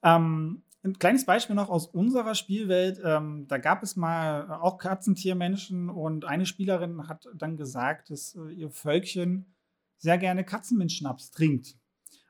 Ähm, 0.03 0.63
ein 0.83 0.99
kleines 0.99 1.27
Beispiel 1.27 1.57
noch 1.57 1.69
aus 1.69 1.87
unserer 1.87 2.35
Spielwelt. 2.35 3.01
Ähm, 3.05 3.47
da 3.49 3.59
gab 3.59 3.83
es 3.83 3.97
mal 3.97 4.51
auch 4.61 4.79
Katzentiermenschen 4.79 5.91
und 5.91 6.25
eine 6.25 6.47
Spielerin 6.47 7.07
hat 7.09 7.29
dann 7.35 7.57
gesagt, 7.57 8.11
dass 8.11 8.35
äh, 8.35 8.53
ihr 8.53 8.71
Völkchen 8.71 9.55
sehr 9.99 10.17
gerne 10.17 10.45
Katzenminzschnaps 10.45 11.31
trinkt. 11.31 11.77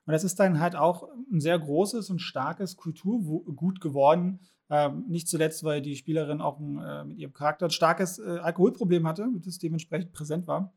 Und 0.05 0.13
das 0.13 0.25
ist 0.25 0.41
dann 0.41 0.59
halt 0.59 0.75
auch 0.75 1.09
ein 1.33 1.41
sehr 1.41 1.59
großes 1.59 2.11
und 2.11 2.19
starkes 2.19 2.77
Kulturgut 2.77 3.81
geworden. 3.81 4.41
Ähm, 4.69 5.05
nicht 5.09 5.29
zuletzt, 5.29 5.63
weil 5.63 5.81
die 5.81 5.95
Spielerin 5.95 6.41
auch 6.41 6.59
ein, 6.59 6.79
äh, 6.79 7.05
mit 7.05 7.19
ihrem 7.19 7.33
Charakter 7.33 7.67
ein 7.67 7.71
starkes 7.71 8.19
äh, 8.19 8.39
Alkoholproblem 8.39 9.07
hatte, 9.07 9.29
das 9.45 9.59
dementsprechend 9.59 10.13
präsent 10.13 10.49
war. 10.49 10.73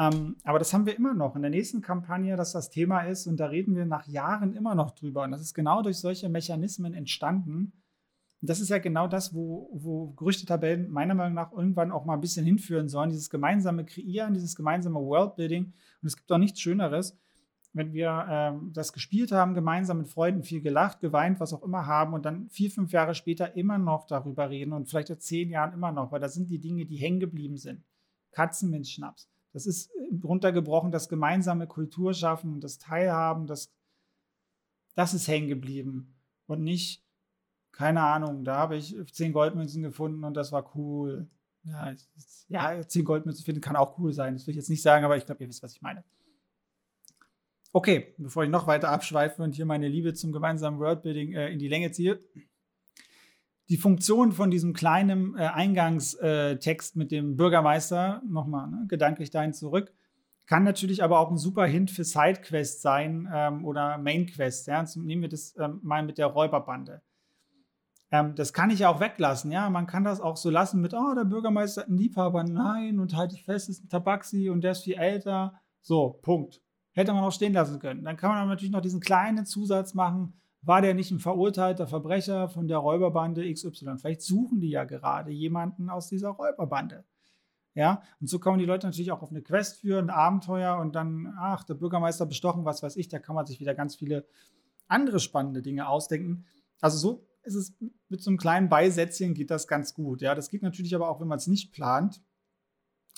Ähm, 0.00 0.36
aber 0.44 0.58
das 0.58 0.72
haben 0.72 0.86
wir 0.86 0.96
immer 0.96 1.12
noch 1.12 1.36
in 1.36 1.42
der 1.42 1.50
nächsten 1.50 1.82
Kampagne, 1.82 2.34
dass 2.34 2.52
das 2.52 2.70
Thema 2.70 3.02
ist 3.02 3.26
und 3.26 3.38
da 3.38 3.46
reden 3.46 3.76
wir 3.76 3.84
nach 3.84 4.06
Jahren 4.06 4.54
immer 4.54 4.74
noch 4.74 4.92
drüber. 4.92 5.24
Und 5.24 5.30
das 5.30 5.42
ist 5.42 5.52
genau 5.52 5.82
durch 5.82 5.98
solche 5.98 6.30
Mechanismen 6.30 6.94
entstanden. 6.94 7.72
Und 8.40 8.48
das 8.48 8.60
ist 8.60 8.70
ja 8.70 8.78
genau 8.78 9.08
das, 9.08 9.34
wo, 9.34 9.70
wo 9.74 10.12
Gerüchtetabellen 10.12 10.90
meiner 10.90 11.14
Meinung 11.14 11.34
nach 11.34 11.52
irgendwann 11.52 11.92
auch 11.92 12.06
mal 12.06 12.14
ein 12.14 12.22
bisschen 12.22 12.46
hinführen 12.46 12.88
sollen. 12.88 13.10
Dieses 13.10 13.28
gemeinsame 13.28 13.84
Kreieren, 13.84 14.32
dieses 14.32 14.56
gemeinsame 14.56 14.98
Worldbuilding. 14.98 15.66
Und 15.66 16.06
es 16.06 16.16
gibt 16.16 16.32
auch 16.32 16.38
nichts 16.38 16.62
Schöneres, 16.62 17.18
wenn 17.74 17.92
wir 17.92 18.26
ähm, 18.26 18.72
das 18.72 18.94
gespielt 18.94 19.32
haben, 19.32 19.52
gemeinsam 19.52 19.98
mit 19.98 20.08
Freunden 20.08 20.42
viel 20.42 20.62
gelacht, 20.62 21.00
geweint, 21.00 21.40
was 21.40 21.52
auch 21.52 21.62
immer 21.62 21.84
haben 21.84 22.14
und 22.14 22.24
dann 22.24 22.48
vier, 22.48 22.70
fünf 22.70 22.90
Jahre 22.92 23.14
später 23.14 23.54
immer 23.54 23.76
noch 23.76 24.06
darüber 24.06 24.48
reden 24.48 24.72
und 24.72 24.88
vielleicht 24.88 25.10
in 25.10 25.20
zehn 25.20 25.50
Jahren 25.50 25.74
immer 25.74 25.92
noch, 25.92 26.10
weil 26.10 26.20
das 26.20 26.32
sind 26.32 26.48
die 26.48 26.58
Dinge, 26.58 26.86
die 26.86 26.96
hängen 26.96 27.20
geblieben 27.20 27.58
sind. 27.58 27.84
Katzen 28.32 28.70
mit 28.70 28.88
Schnaps. 28.88 29.28
Das 29.52 29.66
ist 29.66 29.90
äh, 29.90 30.20
runtergebrochen, 30.22 30.90
das 30.90 31.08
gemeinsame 31.08 31.66
Kulturschaffen, 31.66 32.60
das 32.60 32.78
Teilhaben, 32.78 33.46
das, 33.46 33.72
das 34.94 35.14
ist 35.14 35.28
hängen 35.28 35.48
geblieben. 35.48 36.14
Und 36.46 36.62
nicht, 36.62 37.04
keine 37.72 38.02
Ahnung, 38.02 38.44
da 38.44 38.56
habe 38.56 38.76
ich 38.76 38.96
zehn 39.12 39.32
Goldmünzen 39.32 39.82
gefunden 39.82 40.24
und 40.24 40.34
das 40.34 40.52
war 40.52 40.76
cool. 40.76 41.28
Ja, 41.62 41.94
ja, 42.48 42.86
zehn 42.86 43.04
Goldmünzen 43.04 43.44
finden 43.44 43.60
kann 43.60 43.76
auch 43.76 43.98
cool 43.98 44.12
sein. 44.12 44.34
Das 44.34 44.46
will 44.46 44.52
ich 44.52 44.56
jetzt 44.56 44.70
nicht 44.70 44.82
sagen, 44.82 45.04
aber 45.04 45.16
ich 45.16 45.26
glaube, 45.26 45.42
ihr 45.42 45.48
wisst, 45.48 45.62
was 45.62 45.74
ich 45.74 45.82
meine. 45.82 46.04
Okay, 47.72 48.14
bevor 48.18 48.42
ich 48.42 48.50
noch 48.50 48.66
weiter 48.66 48.88
abschweife 48.88 49.42
und 49.42 49.54
hier 49.54 49.66
meine 49.66 49.86
Liebe 49.86 50.12
zum 50.14 50.32
gemeinsamen 50.32 50.80
Worldbuilding 50.80 51.34
äh, 51.34 51.52
in 51.52 51.60
die 51.60 51.68
Länge 51.68 51.92
ziehe, 51.92 52.18
die 53.70 53.76
Funktion 53.76 54.32
von 54.32 54.50
diesem 54.50 54.72
kleinen 54.72 55.38
äh, 55.38 55.46
Eingangstext 55.46 56.96
mit 56.96 57.12
dem 57.12 57.36
Bürgermeister, 57.36 58.20
nochmal 58.28 58.68
ne, 58.68 58.84
gedanklich 58.88 59.30
dahin 59.30 59.52
zurück, 59.52 59.94
kann 60.46 60.64
natürlich 60.64 61.04
aber 61.04 61.20
auch 61.20 61.30
ein 61.30 61.38
super 61.38 61.64
Hint 61.66 61.92
für 61.92 62.02
Sidequest 62.02 62.82
sein 62.82 63.28
ähm, 63.32 63.64
oder 63.64 63.98
Mainquest. 63.98 64.66
Ja? 64.66 64.84
Nehmen 64.96 65.22
wir 65.22 65.28
das 65.28 65.54
ähm, 65.56 65.78
mal 65.84 66.02
mit 66.02 66.18
der 66.18 66.26
Räuberbande. 66.26 67.00
Ähm, 68.10 68.34
das 68.34 68.52
kann 68.52 68.70
ich 68.70 68.80
ja 68.80 68.88
auch 68.88 68.98
weglassen. 68.98 69.52
Ja, 69.52 69.70
man 69.70 69.86
kann 69.86 70.02
das 70.02 70.20
auch 70.20 70.36
so 70.36 70.50
lassen 70.50 70.80
mit, 70.80 70.92
oh, 70.92 71.14
der 71.14 71.24
Bürgermeister 71.24 71.82
hat 71.82 71.88
einen 71.88 71.98
Liebhaber. 71.98 72.42
Nein, 72.42 72.98
und 72.98 73.14
halte 73.14 73.36
ich 73.36 73.44
fest, 73.44 73.68
ist 73.68 73.84
ein 73.84 73.88
Tabaxi 73.88 74.50
und 74.50 74.62
der 74.62 74.72
ist 74.72 74.82
viel 74.82 74.94
älter. 74.94 75.54
So, 75.80 76.18
Punkt. 76.22 76.60
Hätte 76.90 77.12
man 77.12 77.22
auch 77.22 77.30
stehen 77.30 77.52
lassen 77.52 77.78
können. 77.78 78.02
Dann 78.02 78.16
kann 78.16 78.30
man 78.30 78.48
natürlich 78.48 78.72
noch 78.72 78.80
diesen 78.80 79.00
kleinen 79.00 79.46
Zusatz 79.46 79.94
machen. 79.94 80.40
War 80.62 80.82
der 80.82 80.94
nicht 80.94 81.10
ein 81.10 81.18
verurteilter 81.18 81.86
Verbrecher 81.86 82.48
von 82.48 82.68
der 82.68 82.78
Räuberbande 82.78 83.50
XY? 83.52 83.96
Vielleicht 83.98 84.22
suchen 84.22 84.60
die 84.60 84.70
ja 84.70 84.84
gerade 84.84 85.30
jemanden 85.30 85.88
aus 85.88 86.08
dieser 86.08 86.30
Räuberbande. 86.30 87.04
Ja, 87.74 88.02
und 88.20 88.28
so 88.28 88.40
man 88.44 88.58
die 88.58 88.64
Leute 88.64 88.86
natürlich 88.86 89.12
auch 89.12 89.22
auf 89.22 89.30
eine 89.30 89.42
Quest 89.42 89.80
führen, 89.80 90.10
ein 90.10 90.16
Abenteuer 90.16 90.76
und 90.78 90.94
dann, 90.94 91.34
ach, 91.38 91.64
der 91.64 91.74
Bürgermeister 91.74 92.26
bestochen, 92.26 92.64
was 92.64 92.82
weiß 92.82 92.96
ich, 92.96 93.08
da 93.08 93.18
kann 93.18 93.36
man 93.36 93.46
sich 93.46 93.60
wieder 93.60 93.74
ganz 93.74 93.94
viele 93.94 94.26
andere 94.88 95.20
spannende 95.20 95.62
Dinge 95.62 95.88
ausdenken. 95.88 96.46
Also 96.80 96.98
so 96.98 97.26
ist 97.42 97.54
es 97.54 97.76
mit 98.08 98.22
so 98.22 98.30
einem 98.30 98.38
kleinen 98.38 98.68
Beisätzchen 98.68 99.34
geht 99.34 99.50
das 99.50 99.68
ganz 99.68 99.94
gut. 99.94 100.20
Ja, 100.20 100.34
das 100.34 100.50
geht 100.50 100.62
natürlich 100.62 100.94
aber 100.94 101.08
auch, 101.08 101.20
wenn 101.20 101.28
man 101.28 101.38
es 101.38 101.46
nicht 101.46 101.72
plant 101.72 102.20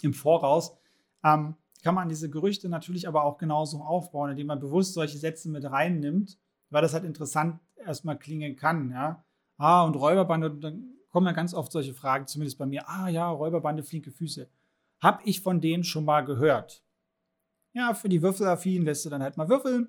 im 0.02 0.12
Voraus. 0.12 0.76
Ähm, 1.24 1.57
kann 1.83 1.94
man 1.94 2.09
diese 2.09 2.31
Gerüchte 2.31 2.68
natürlich 2.68 3.09
aber 3.09 3.24
auch 3.24 3.38
genauso 3.38 3.83
aufbauen, 3.83 4.31
indem 4.31 4.46
man 4.48 4.61
bewusst 4.61 4.94
solche 4.94 5.18
Sätze 5.18 5.50
mit 5.50 5.64
reinnimmt, 5.64 6.38
weil 6.72 6.82
das 6.82 6.94
halt 6.94 7.04
interessant 7.04 7.61
erstmal 7.76 8.18
klingen 8.18 8.56
kann. 8.56 8.90
Ja, 8.90 9.24
ah 9.58 9.85
und 9.85 9.94
Räuberbande, 9.94 10.50
dann 10.50 10.94
kommen 11.11 11.26
ja 11.26 11.32
ganz 11.32 11.54
oft 11.54 11.70
solche 11.70 11.94
Fragen, 11.94 12.26
zumindest 12.26 12.58
bei 12.58 12.66
mir. 12.66 12.88
Ah 12.88 13.08
ja, 13.08 13.28
Räuberbande, 13.28 13.82
flinke 13.82 14.11
Füße. 14.11 14.48
Hab 15.00 15.26
ich 15.26 15.40
von 15.40 15.61
denen 15.61 15.85
schon 15.85 16.04
mal 16.04 16.22
gehört? 16.22 16.82
Ja, 17.74 17.94
für 17.94 18.08
die 18.08 18.22
Würfelaffinen 18.22 18.85
lässt 18.85 19.04
du 19.04 19.11
dann 19.11 19.22
halt 19.22 19.37
mal 19.37 19.48
würfeln. 19.48 19.88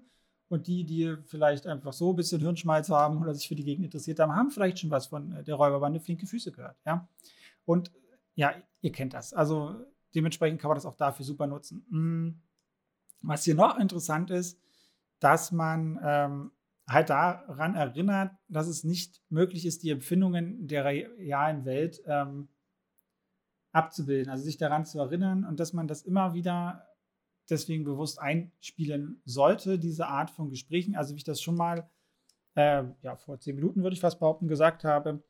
Und 0.50 0.68
die, 0.68 0.84
die 0.84 1.16
vielleicht 1.26 1.66
einfach 1.66 1.94
so 1.94 2.12
ein 2.12 2.16
bisschen 2.16 2.42
Hirnschmalz 2.42 2.90
haben 2.90 3.22
oder 3.22 3.34
sich 3.34 3.48
für 3.48 3.56
die 3.56 3.64
Gegend 3.64 3.86
interessiert 3.86 4.20
haben, 4.20 4.36
haben 4.36 4.52
vielleicht 4.52 4.78
schon 4.78 4.92
was 4.92 5.08
von 5.08 5.32
äh, 5.32 5.44
der 5.44 5.56
Räuberbande 5.56 6.00
flinke 6.00 6.28
Füße 6.28 6.52
gehört. 6.52 6.78
Ja? 6.86 7.08
Und 7.66 7.92
ja, 8.36 8.54
ihr 8.82 8.92
kennt 8.92 9.14
das. 9.14 9.34
Also 9.34 9.76
dementsprechend 10.14 10.62
kann 10.62 10.70
man 10.70 10.76
das 10.76 10.86
auch 10.86 10.96
dafür 10.96 11.26
super 11.26 11.48
nutzen. 11.48 11.86
Hm. 11.90 12.42
Was 13.22 13.46
hier 13.46 13.56
noch 13.56 13.80
interessant 13.80 14.30
ist, 14.30 14.60
dass 15.20 15.52
man 15.52 16.00
ähm, 16.04 16.52
halt 16.88 17.10
daran 17.10 17.76
erinnert, 17.76 18.32
dass 18.48 18.68
es 18.68 18.84
nicht 18.84 19.22
möglich 19.30 19.66
ist, 19.66 19.84
die 19.84 19.90
Empfindungen 19.90 20.68
der 20.68 20.86
realen 20.86 21.66
Welt 21.66 22.02
ähm, 22.06 22.50
abzubilden, 23.72 24.30
also 24.30 24.44
sich 24.44 24.58
daran 24.58 24.86
zu 24.86 25.00
erinnern 25.00 25.46
und 25.46 25.60
dass 25.60 25.74
man 25.74 25.88
das 25.88 26.04
immer 26.04 26.34
wieder 26.34 26.88
deswegen 27.50 27.84
bewusst 27.84 28.20
einspielen 28.20 29.22
sollte, 29.26 29.80
diese 29.80 30.08
Art 30.08 30.30
von 30.30 30.50
Gesprächen. 30.50 30.96
Also 30.96 31.14
wie 31.14 31.18
ich 31.18 31.24
das 31.24 31.42
schon 31.42 31.56
mal 31.56 31.90
äh, 32.56 32.84
ja, 33.02 33.16
vor 33.16 33.40
zehn 33.40 33.56
Minuten, 33.56 33.84
würde 33.84 33.96
ich 33.96 34.00
fast 34.02 34.20
behaupten, 34.20 34.48
gesagt 34.48 34.84
habe. 34.84 35.24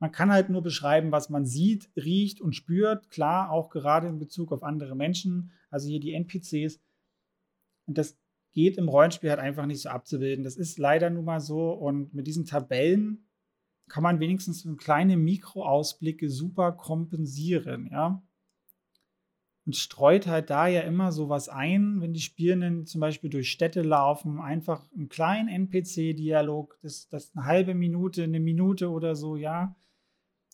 Man 0.00 0.12
kann 0.12 0.32
halt 0.32 0.50
nur 0.50 0.62
beschreiben, 0.62 1.12
was 1.12 1.30
man 1.30 1.46
sieht, 1.46 1.90
riecht 1.96 2.40
und 2.40 2.54
spürt. 2.54 3.10
Klar, 3.10 3.50
auch 3.50 3.70
gerade 3.70 4.08
in 4.08 4.18
Bezug 4.18 4.52
auf 4.52 4.62
andere 4.62 4.96
Menschen, 4.96 5.52
also 5.70 5.88
hier 5.88 6.00
die 6.00 6.14
NPCs. 6.14 6.80
Und 7.86 7.98
das 7.98 8.16
geht 8.54 8.78
im 8.78 8.88
Rollenspiel 8.88 9.30
halt 9.30 9.40
einfach 9.40 9.66
nicht 9.66 9.82
so 9.82 9.90
abzubilden. 9.90 10.44
Das 10.44 10.56
ist 10.56 10.78
leider 10.78 11.10
nun 11.10 11.24
mal 11.24 11.40
so. 11.40 11.72
Und 11.72 12.14
mit 12.14 12.26
diesen 12.26 12.46
Tabellen 12.46 13.26
kann 13.88 14.02
man 14.02 14.20
wenigstens 14.20 14.62
so 14.62 14.74
kleine 14.76 15.16
Mikroausblicke 15.16 16.30
super 16.30 16.72
kompensieren, 16.72 17.88
ja. 17.90 18.22
Und 19.66 19.76
streut 19.76 20.26
halt 20.26 20.50
da 20.50 20.66
ja 20.66 20.82
immer 20.82 21.10
sowas 21.10 21.48
ein, 21.48 22.00
wenn 22.02 22.12
die 22.12 22.20
Spielenden 22.20 22.86
zum 22.86 23.00
Beispiel 23.00 23.30
durch 23.30 23.50
Städte 23.50 23.80
laufen, 23.80 24.38
einfach 24.38 24.84
einen 24.92 25.08
kleinen 25.08 25.48
NPC-Dialog, 25.48 26.78
das, 26.82 27.08
das 27.08 27.34
eine 27.34 27.46
halbe 27.46 27.74
Minute, 27.74 28.24
eine 28.24 28.40
Minute 28.40 28.90
oder 28.90 29.16
so, 29.16 29.36
ja. 29.36 29.74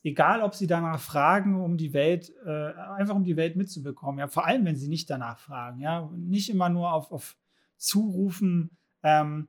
Egal, 0.02 0.42
ob 0.42 0.54
sie 0.54 0.68
danach 0.68 1.00
fragen, 1.00 1.60
um 1.60 1.76
die 1.76 1.92
Welt, 1.92 2.32
äh, 2.46 2.72
einfach 2.96 3.16
um 3.16 3.24
die 3.24 3.36
Welt 3.36 3.56
mitzubekommen, 3.56 4.20
ja. 4.20 4.28
Vor 4.28 4.46
allem, 4.46 4.64
wenn 4.64 4.76
sie 4.76 4.88
nicht 4.88 5.10
danach 5.10 5.38
fragen, 5.38 5.80
ja. 5.80 6.08
Nicht 6.16 6.48
immer 6.48 6.68
nur 6.68 6.92
auf, 6.92 7.10
auf 7.10 7.36
zurufen, 7.80 8.76
ähm, 9.02 9.48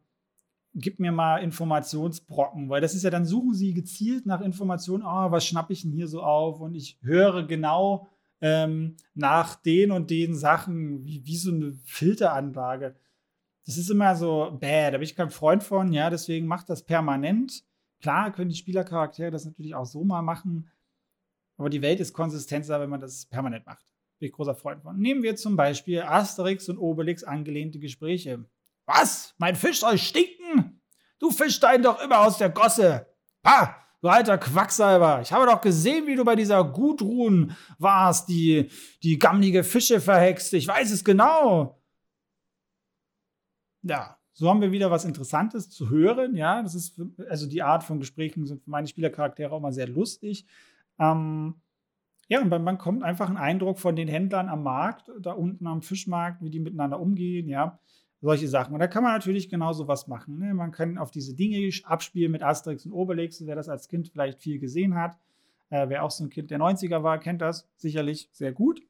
gib 0.73 0.99
mir 0.99 1.11
mal 1.11 1.37
Informationsbrocken, 1.37 2.69
weil 2.69 2.81
das 2.81 2.95
ist 2.95 3.03
ja 3.03 3.09
dann 3.09 3.25
suchen 3.25 3.53
sie 3.53 3.73
gezielt 3.73 4.25
nach 4.25 4.41
Informationen, 4.41 5.03
oh, 5.03 5.31
was 5.31 5.45
schnappe 5.45 5.73
ich 5.73 5.81
denn 5.81 5.91
hier 5.91 6.07
so 6.07 6.23
auf 6.23 6.61
und 6.61 6.75
ich 6.75 6.97
höre 7.01 7.45
genau 7.45 8.07
ähm, 8.39 8.95
nach 9.13 9.55
den 9.55 9.91
und 9.91 10.09
den 10.09 10.33
Sachen, 10.33 11.05
wie, 11.05 11.25
wie 11.25 11.35
so 11.35 11.51
eine 11.51 11.73
Filteranlage. 11.83 12.95
Das 13.65 13.77
ist 13.77 13.91
immer 13.91 14.15
so, 14.15 14.57
bäh, 14.59 14.89
da 14.89 14.97
bin 14.97 15.03
ich 15.03 15.15
kein 15.15 15.29
Freund 15.29 15.61
von, 15.61 15.93
ja, 15.93 16.09
deswegen 16.09 16.47
macht 16.47 16.69
das 16.69 16.83
permanent. 16.83 17.63
Klar 18.01 18.31
können 18.31 18.49
die 18.49 18.55
Spielercharaktere 18.55 19.29
das 19.29 19.45
natürlich 19.45 19.75
auch 19.75 19.85
so 19.85 20.03
mal 20.03 20.23
machen, 20.23 20.71
aber 21.57 21.69
die 21.69 21.83
Welt 21.83 21.99
ist 21.99 22.13
konsistenter, 22.13 22.79
wenn 22.79 22.89
man 22.89 23.01
das 23.01 23.25
permanent 23.27 23.65
macht. 23.67 23.90
Bin 24.21 24.27
ich 24.27 24.35
großer 24.35 24.53
Freund 24.53 24.83
von. 24.83 24.99
Nehmen 24.99 25.23
wir 25.23 25.35
zum 25.35 25.55
Beispiel 25.55 26.03
Asterix 26.03 26.69
und 26.69 26.77
Obelix 26.77 27.23
angelehnte 27.23 27.79
Gespräche. 27.79 28.45
Was? 28.85 29.33
Mein 29.39 29.55
Fisch 29.55 29.79
soll 29.79 29.97
stinken? 29.97 30.79
Du 31.17 31.31
fischst 31.31 31.65
einen 31.65 31.81
doch 31.81 31.99
immer 32.03 32.19
aus 32.19 32.37
der 32.37 32.51
Gosse. 32.51 33.07
Pa, 33.41 33.75
du 33.99 34.09
alter 34.09 34.37
Quacksalber. 34.37 35.21
Ich 35.23 35.33
habe 35.33 35.47
doch 35.47 35.59
gesehen, 35.59 36.05
wie 36.05 36.15
du 36.15 36.23
bei 36.23 36.35
dieser 36.35 36.63
Gudrun 36.63 37.57
warst, 37.79 38.29
die, 38.29 38.69
die 39.01 39.17
gammlige 39.17 39.63
Fische 39.63 39.99
verhext. 39.99 40.53
Ich 40.53 40.67
weiß 40.67 40.91
es 40.91 41.03
genau. 41.03 41.81
Ja, 43.81 44.19
so 44.33 44.47
haben 44.47 44.61
wir 44.61 44.71
wieder 44.71 44.91
was 44.91 45.03
Interessantes 45.03 45.71
zu 45.71 45.89
hören. 45.89 46.35
Ja, 46.35 46.61
das 46.61 46.75
ist, 46.75 47.01
also 47.27 47.47
die 47.47 47.63
Art 47.63 47.83
von 47.83 47.99
Gesprächen 47.99 48.45
sind 48.45 48.61
für 48.61 48.69
meine 48.69 48.85
Spielercharaktere 48.85 49.51
auch 49.51 49.61
mal 49.61 49.73
sehr 49.73 49.87
lustig. 49.87 50.45
Ähm, 50.99 51.55
ja, 52.31 52.39
und 52.39 52.47
man, 52.47 52.77
kommt 52.77 53.03
einfach 53.03 53.27
einen 53.27 53.35
Eindruck 53.35 53.77
von 53.77 53.97
den 53.97 54.07
Händlern 54.07 54.47
am 54.47 54.63
Markt, 54.63 55.11
da 55.19 55.33
unten 55.33 55.67
am 55.67 55.81
Fischmarkt, 55.81 56.41
wie 56.41 56.49
die 56.49 56.61
miteinander 56.61 56.97
umgehen, 56.97 57.49
ja, 57.49 57.77
solche 58.21 58.47
Sachen. 58.47 58.73
Und 58.73 58.79
da 58.79 58.87
kann 58.87 59.03
man 59.03 59.11
natürlich 59.11 59.49
genauso 59.49 59.89
was 59.89 60.07
machen. 60.07 60.39
Ne? 60.39 60.53
Man 60.53 60.71
kann 60.71 60.97
auf 60.97 61.11
diese 61.11 61.35
Dinge 61.35 61.69
abspielen 61.83 62.31
mit 62.31 62.41
Asterix 62.41 62.85
und 62.85 62.93
Obelix, 62.93 63.45
wer 63.45 63.55
das 63.55 63.67
als 63.67 63.89
Kind 63.89 64.07
vielleicht 64.07 64.39
viel 64.39 64.59
gesehen 64.59 64.95
hat. 64.95 65.17
Äh, 65.71 65.89
wer 65.89 66.05
auch 66.05 66.11
so 66.11 66.23
ein 66.23 66.29
Kind 66.29 66.51
der 66.51 66.59
90er 66.59 67.03
war, 67.03 67.19
kennt 67.19 67.41
das 67.41 67.67
sicherlich 67.75 68.29
sehr 68.31 68.53
gut. 68.53 68.81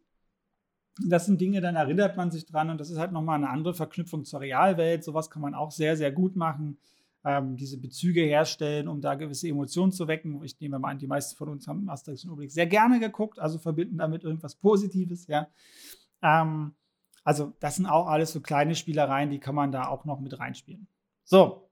Das 1.04 1.26
sind 1.26 1.42
Dinge, 1.42 1.62
dann 1.62 1.76
erinnert 1.76 2.18
man 2.18 2.30
sich 2.30 2.46
dran 2.46 2.70
und 2.70 2.80
das 2.80 2.92
ist 2.92 3.00
halt 3.00 3.12
nochmal 3.12 3.38
eine 3.38 3.50
andere 3.50 3.74
Verknüpfung 3.74 4.24
zur 4.24 4.42
Realwelt. 4.42 5.04
Sowas 5.04 5.32
kann 5.32 5.42
man 5.42 5.56
auch 5.56 5.72
sehr, 5.72 5.98
sehr 5.98 6.12
gut 6.12 6.36
machen 6.36 6.78
ähm, 7.24 7.56
diese 7.56 7.80
Bezüge 7.80 8.22
herstellen, 8.22 8.88
um 8.88 9.02
da 9.02 9.16
gewisse 9.16 9.48
Emotionen 9.48 9.92
zu 9.92 10.08
wecken. 10.08 10.44
Ich 10.44 10.60
nehme 10.60 10.80
mal 10.80 10.92
an, 10.92 11.00
die 11.00 11.08
meisten 11.08 11.36
von 11.36 11.50
uns 11.50 11.68
haben 11.68 11.90
Asterix 11.90 12.24
und 12.26 12.32
Obelix 12.32 12.54
sehr 12.54 12.68
gerne 12.68 13.00
geguckt, 13.00 13.40
also 13.40 13.60
verbinden 13.60 13.98
damit 13.98 14.24
irgendwas 14.24 14.56
Positives, 14.56 15.28
ja. 15.28 15.48
Ähm, 16.22 16.74
also, 17.24 17.54
das 17.60 17.76
sind 17.76 17.86
auch 17.86 18.08
alles 18.08 18.32
so 18.32 18.42
kleine 18.42 18.76
Spielereien, 18.76 19.30
die 19.30 19.40
kann 19.40 19.54
man 19.54 19.72
da 19.72 19.88
auch 19.88 20.06
noch 20.06 20.20
mit 20.20 20.40
reinspielen. 20.40 20.88
So, 21.24 21.70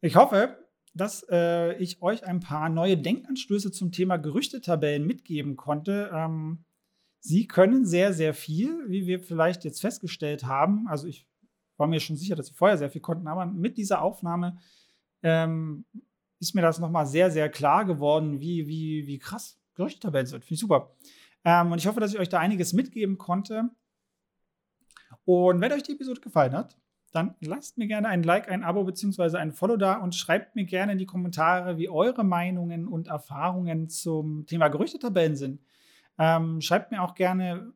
ich 0.00 0.14
hoffe, 0.14 0.56
dass 0.94 1.26
äh, 1.28 1.76
ich 1.78 2.02
euch 2.02 2.24
ein 2.24 2.40
paar 2.40 2.68
neue 2.68 2.96
Denkanstöße 2.96 3.72
zum 3.72 3.90
Thema 3.90 4.16
Gerüchtetabellen 4.16 5.06
mitgeben 5.06 5.56
konnte. 5.56 6.10
Ähm, 6.14 6.64
sie 7.20 7.46
können 7.46 7.84
sehr, 7.84 8.12
sehr 8.12 8.34
viel, 8.34 8.88
wie 8.88 9.06
wir 9.06 9.20
vielleicht 9.20 9.64
jetzt 9.64 9.80
festgestellt 9.80 10.44
haben. 10.44 10.86
Also 10.88 11.08
ich 11.08 11.26
war 11.78 11.86
mir 11.86 12.00
schon 12.00 12.16
sicher, 12.16 12.36
dass 12.36 12.48
sie 12.48 12.54
vorher 12.54 12.76
sehr 12.76 12.90
viel 12.90 13.00
konnten, 13.00 13.28
aber 13.28 13.46
mit 13.46 13.78
dieser 13.78 14.02
Aufnahme 14.02 14.58
ähm, 15.22 15.84
ist 16.40 16.54
mir 16.54 16.62
das 16.62 16.78
nochmal 16.78 17.06
sehr, 17.06 17.30
sehr 17.30 17.48
klar 17.48 17.84
geworden, 17.84 18.40
wie, 18.40 18.66
wie, 18.66 19.06
wie 19.06 19.18
krass 19.18 19.58
Gerüchtetabellen 19.74 20.26
sind. 20.26 20.44
Finde 20.44 20.54
ich 20.54 20.60
super. 20.60 20.94
Ähm, 21.44 21.72
und 21.72 21.78
ich 21.78 21.86
hoffe, 21.86 22.00
dass 22.00 22.12
ich 22.12 22.18
euch 22.18 22.28
da 22.28 22.38
einiges 22.38 22.72
mitgeben 22.72 23.18
konnte. 23.18 23.70
Und 25.24 25.60
wenn 25.60 25.72
euch 25.72 25.82
die 25.82 25.92
Episode 25.92 26.20
gefallen 26.20 26.52
hat, 26.52 26.76
dann 27.12 27.34
lasst 27.40 27.78
mir 27.78 27.86
gerne 27.86 28.08
ein 28.08 28.22
Like, 28.22 28.50
ein 28.50 28.62
Abo 28.62 28.84
bzw. 28.84 29.38
ein 29.38 29.52
Follow 29.52 29.76
da 29.76 29.94
und 29.94 30.14
schreibt 30.14 30.54
mir 30.56 30.64
gerne 30.64 30.92
in 30.92 30.98
die 30.98 31.06
Kommentare, 31.06 31.78
wie 31.78 31.88
eure 31.88 32.24
Meinungen 32.24 32.86
und 32.86 33.08
Erfahrungen 33.08 33.88
zum 33.88 34.46
Thema 34.46 34.68
Gerüchtetabellen 34.68 35.36
sind. 35.36 35.62
Ähm, 36.18 36.60
schreibt 36.60 36.90
mir 36.90 37.02
auch 37.02 37.14
gerne, 37.14 37.72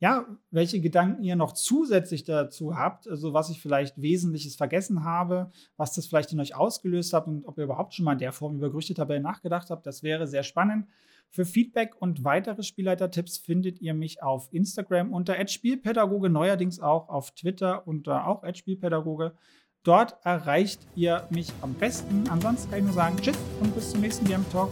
ja, 0.00 0.26
welche 0.50 0.80
Gedanken 0.80 1.24
ihr 1.24 1.34
noch 1.34 1.52
zusätzlich 1.52 2.24
dazu 2.24 2.76
habt, 2.76 3.08
also 3.08 3.32
was 3.32 3.50
ich 3.50 3.60
vielleicht 3.60 4.00
Wesentliches 4.00 4.54
vergessen 4.54 5.04
habe, 5.04 5.50
was 5.76 5.94
das 5.94 6.06
vielleicht 6.06 6.32
in 6.32 6.40
euch 6.40 6.54
ausgelöst 6.54 7.12
hat 7.12 7.26
und 7.26 7.44
ob 7.46 7.58
ihr 7.58 7.64
überhaupt 7.64 7.94
schon 7.94 8.04
mal 8.04 8.12
in 8.12 8.18
der 8.18 8.32
Form 8.32 8.56
über 8.56 8.70
Gerüchtetabellen 8.70 9.22
nachgedacht 9.22 9.70
habt, 9.70 9.86
das 9.86 10.02
wäre 10.02 10.26
sehr 10.26 10.44
spannend. 10.44 10.86
Für 11.30 11.44
Feedback 11.44 11.94
und 12.00 12.24
weitere 12.24 12.62
Spielleiter-Tipps 12.62 13.38
findet 13.38 13.80
ihr 13.80 13.92
mich 13.92 14.22
auf 14.22 14.48
Instagram 14.52 15.12
unter 15.12 15.46
Spielpädagoge, 15.46 16.30
neuerdings 16.30 16.80
auch 16.80 17.08
auf 17.08 17.32
Twitter 17.32 17.86
unter 17.86 18.26
auch 18.26 18.42
Spielpädagoge. 18.54 19.34
Dort 19.82 20.16
erreicht 20.24 20.86
ihr 20.94 21.26
mich 21.30 21.52
am 21.60 21.74
besten. 21.74 22.24
Ansonsten 22.28 22.70
kann 22.70 22.78
ich 22.80 22.84
nur 22.84 22.94
sagen, 22.94 23.16
tschüss 23.20 23.38
und 23.60 23.74
bis 23.74 23.90
zum 23.90 24.00
nächsten 24.00 24.24
DM 24.26 24.44
Talk. 24.50 24.70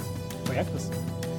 Euer 0.50 0.64
Christian. 0.64 1.35